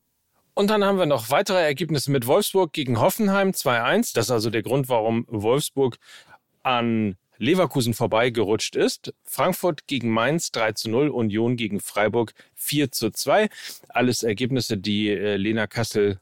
Und 0.53 0.69
dann 0.69 0.83
haben 0.83 0.99
wir 0.99 1.07
noch 1.07 1.31
weitere 1.31 1.63
Ergebnisse 1.63 2.11
mit 2.11 2.27
Wolfsburg 2.27 2.73
gegen 2.73 2.99
Hoffenheim 2.99 3.49
2-1. 3.49 4.13
Das 4.13 4.25
ist 4.25 4.31
also 4.31 4.51
der 4.51 4.61
Grund, 4.61 4.87
warum 4.87 5.25
Wolfsburg 5.27 5.97
an 6.61 7.17
Leverkusen 7.37 7.93
vorbeigerutscht 7.93 8.75
ist. 8.75 9.13
Frankfurt 9.23 9.87
gegen 9.87 10.09
Mainz 10.09 10.51
3 10.51 10.73
zu 10.73 10.89
0, 10.89 11.09
Union 11.09 11.55
gegen 11.55 11.79
Freiburg 11.79 12.33
4 12.55 12.91
zu 12.91 13.11
2. 13.11 13.49
Alles 13.89 14.23
Ergebnisse, 14.23 14.77
die 14.77 15.09
äh, 15.09 15.37
Lena 15.37 15.67
Kassel 15.67 16.19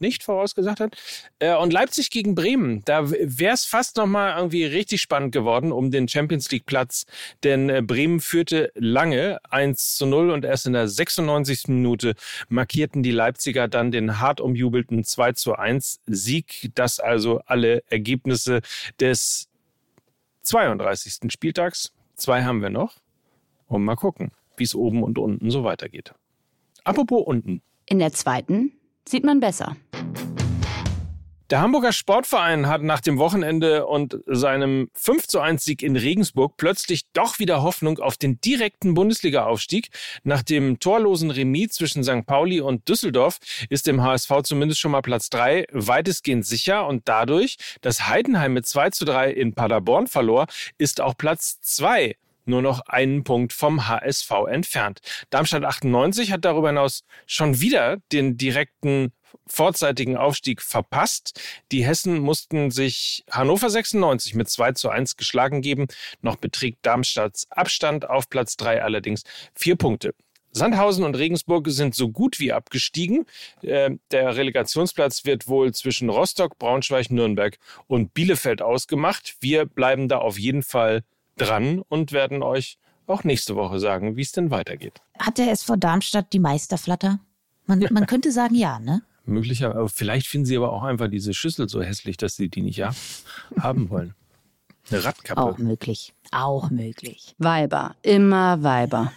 nicht 0.00 0.22
vorausgesagt 0.22 0.80
hat. 0.80 0.96
Äh, 1.38 1.54
und 1.56 1.72
Leipzig 1.72 2.10
gegen 2.10 2.34
Bremen, 2.34 2.82
da 2.84 3.10
wäre 3.10 3.54
es 3.54 3.64
fast 3.64 3.96
nochmal 3.96 4.36
irgendwie 4.36 4.64
richtig 4.64 5.00
spannend 5.00 5.32
geworden 5.32 5.72
um 5.72 5.90
den 5.90 6.08
Champions 6.08 6.50
League 6.50 6.66
Platz, 6.66 7.06
denn 7.42 7.68
äh, 7.68 7.82
Bremen 7.82 8.20
führte 8.20 8.72
lange 8.74 9.38
1 9.50 9.96
zu 9.96 10.06
0 10.06 10.30
und 10.30 10.44
erst 10.44 10.66
in 10.66 10.72
der 10.72 10.88
96. 10.88 11.68
Minute 11.68 12.14
markierten 12.48 13.02
die 13.02 13.10
Leipziger 13.10 13.68
dann 13.68 13.90
den 13.90 14.20
hart 14.20 14.40
umjubelten 14.40 15.04
2 15.04 15.32
zu 15.32 15.54
1 15.54 16.00
Sieg. 16.06 16.70
Das 16.74 17.00
also 17.00 17.40
alle 17.46 17.82
Ergebnisse 17.88 18.60
des 19.00 19.47
32. 20.48 21.30
Spieltags. 21.30 21.92
Zwei 22.14 22.42
haben 22.42 22.62
wir 22.62 22.70
noch. 22.70 22.96
Und 23.66 23.84
mal 23.84 23.96
gucken, 23.96 24.32
wie 24.56 24.64
es 24.64 24.74
oben 24.74 25.02
und 25.02 25.18
unten 25.18 25.50
so 25.50 25.62
weitergeht. 25.62 26.14
Apropos 26.84 27.22
unten. 27.26 27.60
In 27.84 27.98
der 27.98 28.12
zweiten 28.12 28.72
sieht 29.06 29.24
man 29.24 29.40
besser. 29.40 29.76
Der 31.50 31.62
Hamburger 31.62 31.94
Sportverein 31.94 32.66
hat 32.66 32.82
nach 32.82 33.00
dem 33.00 33.16
Wochenende 33.16 33.86
und 33.86 34.18
seinem 34.26 34.90
5 34.92 35.26
zu 35.28 35.40
1 35.40 35.64
Sieg 35.64 35.82
in 35.82 35.96
Regensburg 35.96 36.58
plötzlich 36.58 37.10
doch 37.14 37.38
wieder 37.38 37.62
Hoffnung 37.62 38.00
auf 38.00 38.18
den 38.18 38.38
direkten 38.42 38.92
Bundesliga-Aufstieg. 38.92 39.88
Nach 40.24 40.42
dem 40.42 40.78
torlosen 40.78 41.30
Remis 41.30 41.70
zwischen 41.70 42.04
St. 42.04 42.26
Pauli 42.26 42.60
und 42.60 42.86
Düsseldorf 42.86 43.38
ist 43.70 43.86
dem 43.86 44.02
HSV 44.02 44.42
zumindest 44.42 44.78
schon 44.78 44.90
mal 44.90 45.00
Platz 45.00 45.30
3 45.30 45.64
weitestgehend 45.72 46.44
sicher 46.44 46.86
und 46.86 47.08
dadurch, 47.08 47.56
dass 47.80 48.06
Heidenheim 48.06 48.52
mit 48.52 48.66
2 48.66 48.90
zu 48.90 49.06
3 49.06 49.30
in 49.30 49.54
Paderborn 49.54 50.06
verlor, 50.06 50.48
ist 50.76 51.00
auch 51.00 51.16
Platz 51.16 51.62
2 51.62 52.14
nur 52.44 52.62
noch 52.62 52.80
einen 52.80 53.24
Punkt 53.24 53.52
vom 53.52 53.88
HSV 53.88 54.30
entfernt. 54.48 55.00
Darmstadt 55.30 55.64
98 55.64 56.32
hat 56.32 56.44
darüber 56.44 56.68
hinaus 56.68 57.04
schon 57.26 57.60
wieder 57.60 57.98
den 58.12 58.36
direkten 58.36 59.12
vorzeitigen 59.46 60.16
Aufstieg 60.16 60.62
verpasst. 60.62 61.40
Die 61.72 61.84
Hessen 61.84 62.18
mussten 62.18 62.70
sich 62.70 63.24
Hannover 63.30 63.70
96 63.70 64.34
mit 64.34 64.48
2 64.48 64.72
zu 64.72 64.88
1 64.88 65.16
geschlagen 65.16 65.62
geben. 65.62 65.86
Noch 66.20 66.36
beträgt 66.36 66.78
Darmstadts 66.82 67.50
Abstand 67.50 68.08
auf 68.08 68.28
Platz 68.28 68.56
3 68.56 68.82
allerdings 68.82 69.22
vier 69.54 69.76
Punkte. 69.76 70.14
Sandhausen 70.52 71.04
und 71.04 71.14
Regensburg 71.14 71.68
sind 71.68 71.94
so 71.94 72.10
gut 72.10 72.40
wie 72.40 72.52
abgestiegen. 72.52 73.26
Äh, 73.62 73.90
der 74.10 74.36
Relegationsplatz 74.36 75.24
wird 75.24 75.46
wohl 75.46 75.72
zwischen 75.72 76.08
Rostock, 76.08 76.58
Braunschweig, 76.58 77.10
Nürnberg 77.10 77.58
und 77.86 78.14
Bielefeld 78.14 78.62
ausgemacht. 78.62 79.36
Wir 79.40 79.66
bleiben 79.66 80.08
da 80.08 80.18
auf 80.18 80.38
jeden 80.38 80.62
Fall 80.62 81.04
dran 81.36 81.82
und 81.88 82.12
werden 82.12 82.42
euch 82.42 82.78
auch 83.06 83.24
nächste 83.24 83.56
Woche 83.56 83.78
sagen, 83.78 84.16
wie 84.16 84.22
es 84.22 84.32
denn 84.32 84.50
weitergeht. 84.50 85.00
Hat 85.18 85.38
der 85.38 85.50
SV 85.50 85.76
Darmstadt 85.76 86.32
die 86.32 86.40
Meisterflatter? 86.40 87.20
Man, 87.66 87.86
man 87.90 88.06
könnte 88.06 88.32
sagen, 88.32 88.54
ja, 88.54 88.78
ne? 88.78 89.02
Möglicherweise. 89.28 89.88
Vielleicht 89.94 90.26
finden 90.26 90.46
sie 90.46 90.56
aber 90.56 90.72
auch 90.72 90.82
einfach 90.82 91.08
diese 91.08 91.34
Schüssel 91.34 91.68
so 91.68 91.82
hässlich, 91.82 92.16
dass 92.16 92.36
sie 92.36 92.48
die 92.48 92.62
nicht 92.62 92.82
haben 92.82 93.90
wollen. 93.90 94.14
Eine 94.90 95.04
Radkappe. 95.04 95.40
Auch 95.40 95.58
möglich. 95.58 96.14
Auch 96.32 96.70
möglich. 96.70 97.34
Weiber. 97.38 97.94
Immer 98.02 98.62
Weiber. 98.62 99.12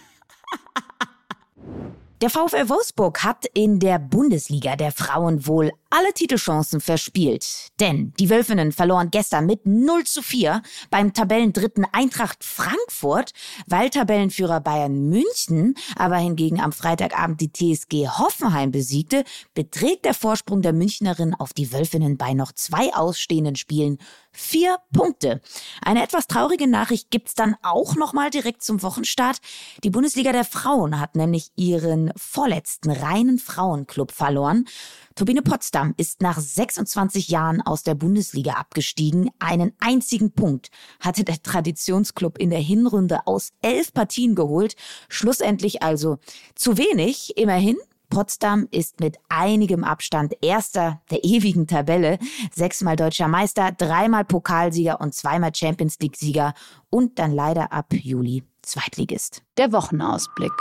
Der 2.20 2.30
VfL 2.30 2.68
Wolfsburg 2.68 3.24
hat 3.24 3.46
in 3.54 3.80
der 3.80 3.98
Bundesliga 3.98 4.76
der 4.76 4.92
Frauen 4.92 5.46
wohl 5.46 5.72
alle 5.92 6.12
Titelchancen 6.14 6.80
verspielt. 6.80 7.70
Denn 7.78 8.14
die 8.18 8.30
Wölfinnen 8.30 8.72
verloren 8.72 9.10
gestern 9.10 9.44
mit 9.44 9.66
0 9.66 10.04
zu 10.04 10.22
4 10.22 10.62
beim 10.90 11.12
Tabellendritten 11.12 11.86
Eintracht 11.92 12.42
Frankfurt, 12.42 13.32
weil 13.66 13.90
Tabellenführer 13.90 14.60
Bayern 14.60 15.10
München 15.10 15.74
aber 15.94 16.16
hingegen 16.16 16.60
am 16.60 16.72
Freitagabend 16.72 17.40
die 17.40 17.52
TSG 17.52 18.08
Hoffenheim 18.08 18.70
besiegte, 18.70 19.24
beträgt 19.54 20.06
der 20.06 20.14
Vorsprung 20.14 20.62
der 20.62 20.72
Münchnerin 20.72 21.34
auf 21.34 21.52
die 21.52 21.72
Wölfinnen 21.72 22.16
bei 22.16 22.32
noch 22.32 22.52
zwei 22.52 22.94
ausstehenden 22.94 23.56
Spielen 23.56 23.98
vier 24.32 24.78
Punkte. 24.92 25.42
Eine 25.82 26.02
etwas 26.02 26.26
traurige 26.26 26.66
Nachricht 26.66 27.10
gibt's 27.10 27.34
dann 27.34 27.54
auch 27.62 27.96
nochmal 27.96 28.30
direkt 28.30 28.62
zum 28.62 28.82
Wochenstart. 28.82 29.38
Die 29.84 29.90
Bundesliga 29.90 30.32
der 30.32 30.44
Frauen 30.44 30.98
hat 30.98 31.16
nämlich 31.16 31.50
ihren 31.56 32.12
vorletzten 32.16 32.90
reinen 32.90 33.38
Frauenclub 33.38 34.10
verloren. 34.10 34.64
Turbine 35.14 35.42
Potsdam 35.42 35.94
ist 35.96 36.22
nach 36.22 36.38
26 36.38 37.28
Jahren 37.28 37.60
aus 37.60 37.82
der 37.82 37.94
Bundesliga 37.94 38.54
abgestiegen. 38.54 39.30
Einen 39.38 39.72
einzigen 39.78 40.32
Punkt 40.32 40.70
hatte 41.00 41.24
der 41.24 41.42
Traditionsclub 41.42 42.38
in 42.38 42.50
der 42.50 42.60
Hinrunde 42.60 43.26
aus 43.26 43.52
elf 43.60 43.92
Partien 43.92 44.34
geholt. 44.34 44.74
Schlussendlich 45.08 45.82
also 45.82 46.18
zu 46.54 46.78
wenig, 46.78 47.36
immerhin. 47.36 47.76
Potsdam 48.08 48.68
ist 48.70 49.00
mit 49.00 49.16
einigem 49.30 49.84
Abstand 49.84 50.34
Erster 50.42 51.00
der 51.10 51.24
ewigen 51.24 51.66
Tabelle, 51.66 52.18
sechsmal 52.54 52.96
deutscher 52.96 53.26
Meister, 53.26 53.72
dreimal 53.72 54.26
Pokalsieger 54.26 55.00
und 55.00 55.14
zweimal 55.14 55.54
Champions 55.54 55.98
League-Sieger 55.98 56.52
und 56.90 57.18
dann 57.18 57.32
leider 57.32 57.72
ab 57.72 57.86
Juli 57.92 58.44
Zweitligist. 58.60 59.42
Der 59.56 59.72
Wochenausblick. 59.72 60.52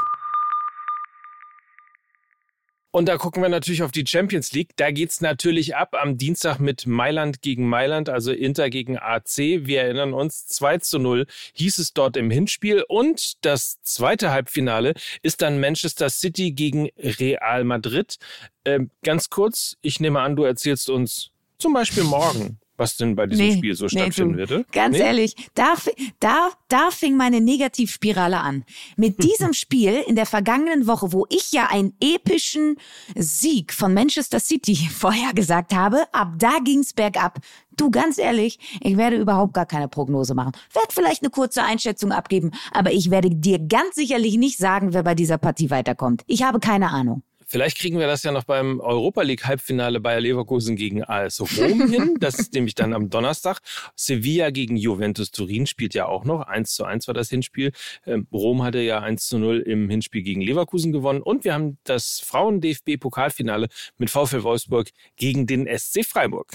Und 2.91 3.07
da 3.07 3.17
gucken 3.17 3.41
wir 3.41 3.49
natürlich 3.49 3.83
auf 3.83 3.91
die 3.91 4.05
Champions 4.05 4.51
League. 4.51 4.71
Da 4.75 4.91
geht's 4.91 5.21
natürlich 5.21 5.75
ab 5.77 5.95
am 5.99 6.17
Dienstag 6.17 6.59
mit 6.59 6.85
Mailand 6.85 7.41
gegen 7.41 7.67
Mailand, 7.69 8.09
also 8.09 8.33
Inter 8.33 8.69
gegen 8.69 8.97
AC. 8.97 9.37
Wir 9.37 9.83
erinnern 9.83 10.13
uns, 10.13 10.45
2 10.47 10.79
zu 10.79 10.99
0 10.99 11.25
hieß 11.53 11.79
es 11.79 11.93
dort 11.93 12.17
im 12.17 12.29
Hinspiel. 12.29 12.83
Und 12.87 13.45
das 13.45 13.81
zweite 13.83 14.31
Halbfinale 14.31 14.93
ist 15.21 15.41
dann 15.41 15.61
Manchester 15.61 16.09
City 16.09 16.51
gegen 16.51 16.89
Real 16.97 17.63
Madrid. 17.63 18.17
Ähm, 18.65 18.91
ganz 19.03 19.29
kurz, 19.29 19.77
ich 19.81 20.01
nehme 20.01 20.19
an, 20.19 20.35
du 20.35 20.43
erzählst 20.43 20.89
uns 20.89 21.31
zum 21.57 21.73
Beispiel 21.73 22.03
morgen 22.03 22.59
was 22.81 22.97
denn 22.97 23.15
bei 23.15 23.27
diesem 23.27 23.47
nee, 23.47 23.57
Spiel 23.57 23.75
so 23.75 23.87
stattfinden 23.87 24.33
nee, 24.33 24.39
würde. 24.39 24.65
Ganz 24.71 24.97
nee? 24.97 25.03
ehrlich, 25.03 25.35
da, 25.53 25.75
da, 26.19 26.49
da 26.67 26.89
fing 26.89 27.15
meine 27.15 27.39
Negativspirale 27.39 28.39
an. 28.39 28.65
Mit 28.97 29.23
diesem 29.23 29.53
Spiel 29.53 30.03
in 30.07 30.15
der 30.15 30.25
vergangenen 30.25 30.87
Woche, 30.87 31.13
wo 31.13 31.27
ich 31.29 31.51
ja 31.51 31.67
einen 31.69 31.93
epischen 32.01 32.77
Sieg 33.15 33.71
von 33.71 33.93
Manchester 33.93 34.39
City 34.39 34.75
vorhergesagt 34.91 35.73
habe, 35.73 36.03
ab 36.11 36.33
da 36.39 36.57
ging's 36.63 36.93
bergab. 36.93 37.39
Du, 37.77 37.91
ganz 37.91 38.17
ehrlich, 38.17 38.59
ich 38.81 38.97
werde 38.97 39.17
überhaupt 39.17 39.53
gar 39.53 39.65
keine 39.65 39.87
Prognose 39.87 40.33
machen. 40.33 40.51
Werde 40.73 40.89
vielleicht 40.89 41.21
eine 41.21 41.29
kurze 41.29 41.63
Einschätzung 41.63 42.11
abgeben, 42.11 42.51
aber 42.73 42.91
ich 42.91 43.11
werde 43.11 43.29
dir 43.29 43.59
ganz 43.59 43.95
sicherlich 43.95 44.37
nicht 44.37 44.57
sagen, 44.57 44.93
wer 44.93 45.03
bei 45.03 45.15
dieser 45.15 45.37
Partie 45.37 45.69
weiterkommt. 45.69 46.23
Ich 46.27 46.43
habe 46.43 46.59
keine 46.59 46.89
Ahnung. 46.89 47.21
Vielleicht 47.51 47.79
kriegen 47.79 47.99
wir 47.99 48.07
das 48.07 48.23
ja 48.23 48.31
noch 48.31 48.45
beim 48.45 48.79
Europa 48.79 49.23
League 49.23 49.43
Halbfinale 49.43 49.99
Bayer 49.99 50.21
Leverkusen 50.21 50.77
gegen 50.77 51.03
AS 51.03 51.41
Rom 51.41 51.85
hin. 51.91 52.15
Das 52.17 52.39
ist 52.39 52.53
nämlich 52.53 52.75
dann 52.75 52.93
am 52.93 53.09
Donnerstag. 53.09 53.59
Sevilla 53.93 54.51
gegen 54.51 54.77
Juventus 54.77 55.31
Turin 55.31 55.67
spielt 55.67 55.93
ja 55.93 56.05
auch 56.05 56.23
noch. 56.23 56.47
1 56.47 56.73
zu 56.73 56.85
1 56.85 57.07
war 57.07 57.13
das 57.13 57.29
Hinspiel. 57.29 57.73
Ähm, 58.05 58.25
Rom 58.31 58.63
hatte 58.63 58.79
ja 58.79 59.01
1 59.01 59.27
zu 59.27 59.37
0 59.37 59.59
im 59.59 59.89
Hinspiel 59.89 60.21
gegen 60.21 60.39
Leverkusen 60.39 60.93
gewonnen. 60.93 61.21
Und 61.21 61.43
wir 61.43 61.53
haben 61.53 61.77
das 61.83 62.21
Frauen-DFB-Pokalfinale 62.21 63.67
mit 63.97 64.09
VfL 64.09 64.43
Wolfsburg 64.43 64.89
gegen 65.17 65.45
den 65.45 65.67
SC 65.67 66.05
Freiburg. 66.05 66.53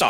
So. 0.00 0.06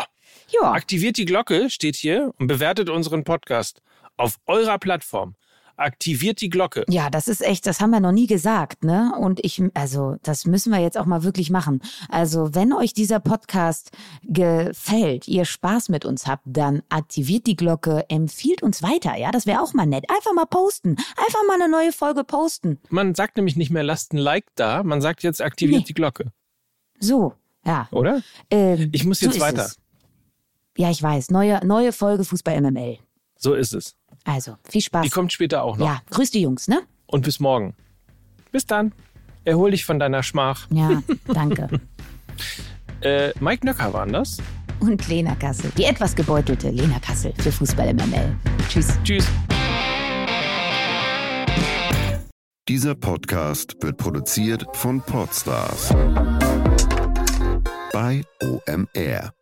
Ja. 0.49 0.71
Aktiviert 0.71 1.17
die 1.17 1.25
Glocke, 1.25 1.69
steht 1.69 1.97
hier, 1.97 2.33
und 2.39 2.47
bewertet 2.47 2.89
unseren 2.89 3.23
Podcast 3.23 3.83
auf 4.17 4.37
eurer 4.47 4.79
Plattform 4.79 5.35
aktiviert 5.77 6.41
die 6.41 6.49
Glocke. 6.49 6.85
Ja, 6.89 7.09
das 7.09 7.27
ist 7.27 7.41
echt, 7.41 7.65
das 7.65 7.81
haben 7.81 7.91
wir 7.91 7.99
noch 7.99 8.11
nie 8.11 8.27
gesagt, 8.27 8.83
ne? 8.83 9.13
Und 9.19 9.43
ich, 9.43 9.61
also, 9.73 10.15
das 10.23 10.45
müssen 10.45 10.71
wir 10.71 10.79
jetzt 10.79 10.97
auch 10.97 11.05
mal 11.05 11.23
wirklich 11.23 11.49
machen. 11.49 11.81
Also, 12.09 12.53
wenn 12.53 12.73
euch 12.73 12.93
dieser 12.93 13.19
Podcast 13.19 13.91
gefällt, 14.23 15.27
ihr 15.27 15.45
Spaß 15.45 15.89
mit 15.89 16.05
uns 16.05 16.27
habt, 16.27 16.43
dann 16.45 16.83
aktiviert 16.89 17.47
die 17.47 17.55
Glocke, 17.55 18.05
empfiehlt 18.09 18.63
uns 18.63 18.83
weiter, 18.83 19.15
ja? 19.17 19.31
Das 19.31 19.45
wäre 19.45 19.61
auch 19.61 19.73
mal 19.73 19.85
nett. 19.85 20.05
Einfach 20.09 20.33
mal 20.33 20.45
posten. 20.45 20.95
Einfach 21.17 21.41
mal 21.47 21.61
eine 21.61 21.69
neue 21.69 21.91
Folge 21.91 22.23
posten. 22.23 22.79
Man 22.89 23.15
sagt 23.15 23.37
nämlich 23.37 23.55
nicht 23.55 23.71
mehr, 23.71 23.83
lasst 23.83 24.13
ein 24.13 24.17
Like 24.17 24.45
da, 24.55 24.83
man 24.83 25.01
sagt 25.01 25.23
jetzt, 25.23 25.41
aktiviert 25.41 25.81
nee. 25.81 25.85
die 25.87 25.93
Glocke. 25.93 26.31
So, 26.99 27.33
ja. 27.65 27.87
Oder? 27.91 28.21
Ähm, 28.49 28.89
ich 28.91 29.05
muss 29.05 29.21
jetzt 29.21 29.35
so 29.35 29.39
weiter. 29.39 29.65
Es. 29.65 29.79
Ja, 30.77 30.89
ich 30.89 31.01
weiß. 31.01 31.31
Neue, 31.31 31.65
neue 31.65 31.91
Folge 31.91 32.23
Fußball 32.23 32.59
MML. 32.59 32.97
So 33.37 33.53
ist 33.53 33.73
es. 33.73 33.95
Also, 34.23 34.57
viel 34.63 34.81
Spaß. 34.81 35.03
Die 35.03 35.09
kommt 35.09 35.33
später 35.33 35.63
auch 35.63 35.77
noch. 35.77 35.85
Ja, 35.85 36.01
grüß 36.09 36.31
die 36.31 36.41
Jungs, 36.41 36.67
ne? 36.67 36.81
Und 37.07 37.23
bis 37.25 37.39
morgen. 37.39 37.75
Bis 38.51 38.65
dann. 38.65 38.93
Erhol 39.45 39.71
dich 39.71 39.83
von 39.83 39.99
deiner 39.99 40.23
Schmach. 40.23 40.67
Ja, 40.71 41.03
danke. 41.27 41.67
äh, 43.01 43.33
Mike 43.39 43.65
Nöcker 43.65 43.91
waren 43.93 44.13
das. 44.13 44.37
Und 44.79 45.07
Lena 45.07 45.35
Kassel. 45.35 45.71
Die 45.77 45.83
etwas 45.83 46.15
gebeutelte 46.15 46.69
Lena 46.69 46.99
Kassel 46.99 47.33
für 47.37 47.51
Fußball 47.51 47.93
MML. 47.93 48.35
Tschüss. 48.69 48.97
Tschüss. 49.03 49.27
Dieser 52.69 52.95
Podcast 52.95 53.75
wird 53.81 53.97
produziert 53.97 54.65
von 54.73 55.01
Podstars 55.01 55.89
bei 57.91 58.23
OMR. 58.41 59.33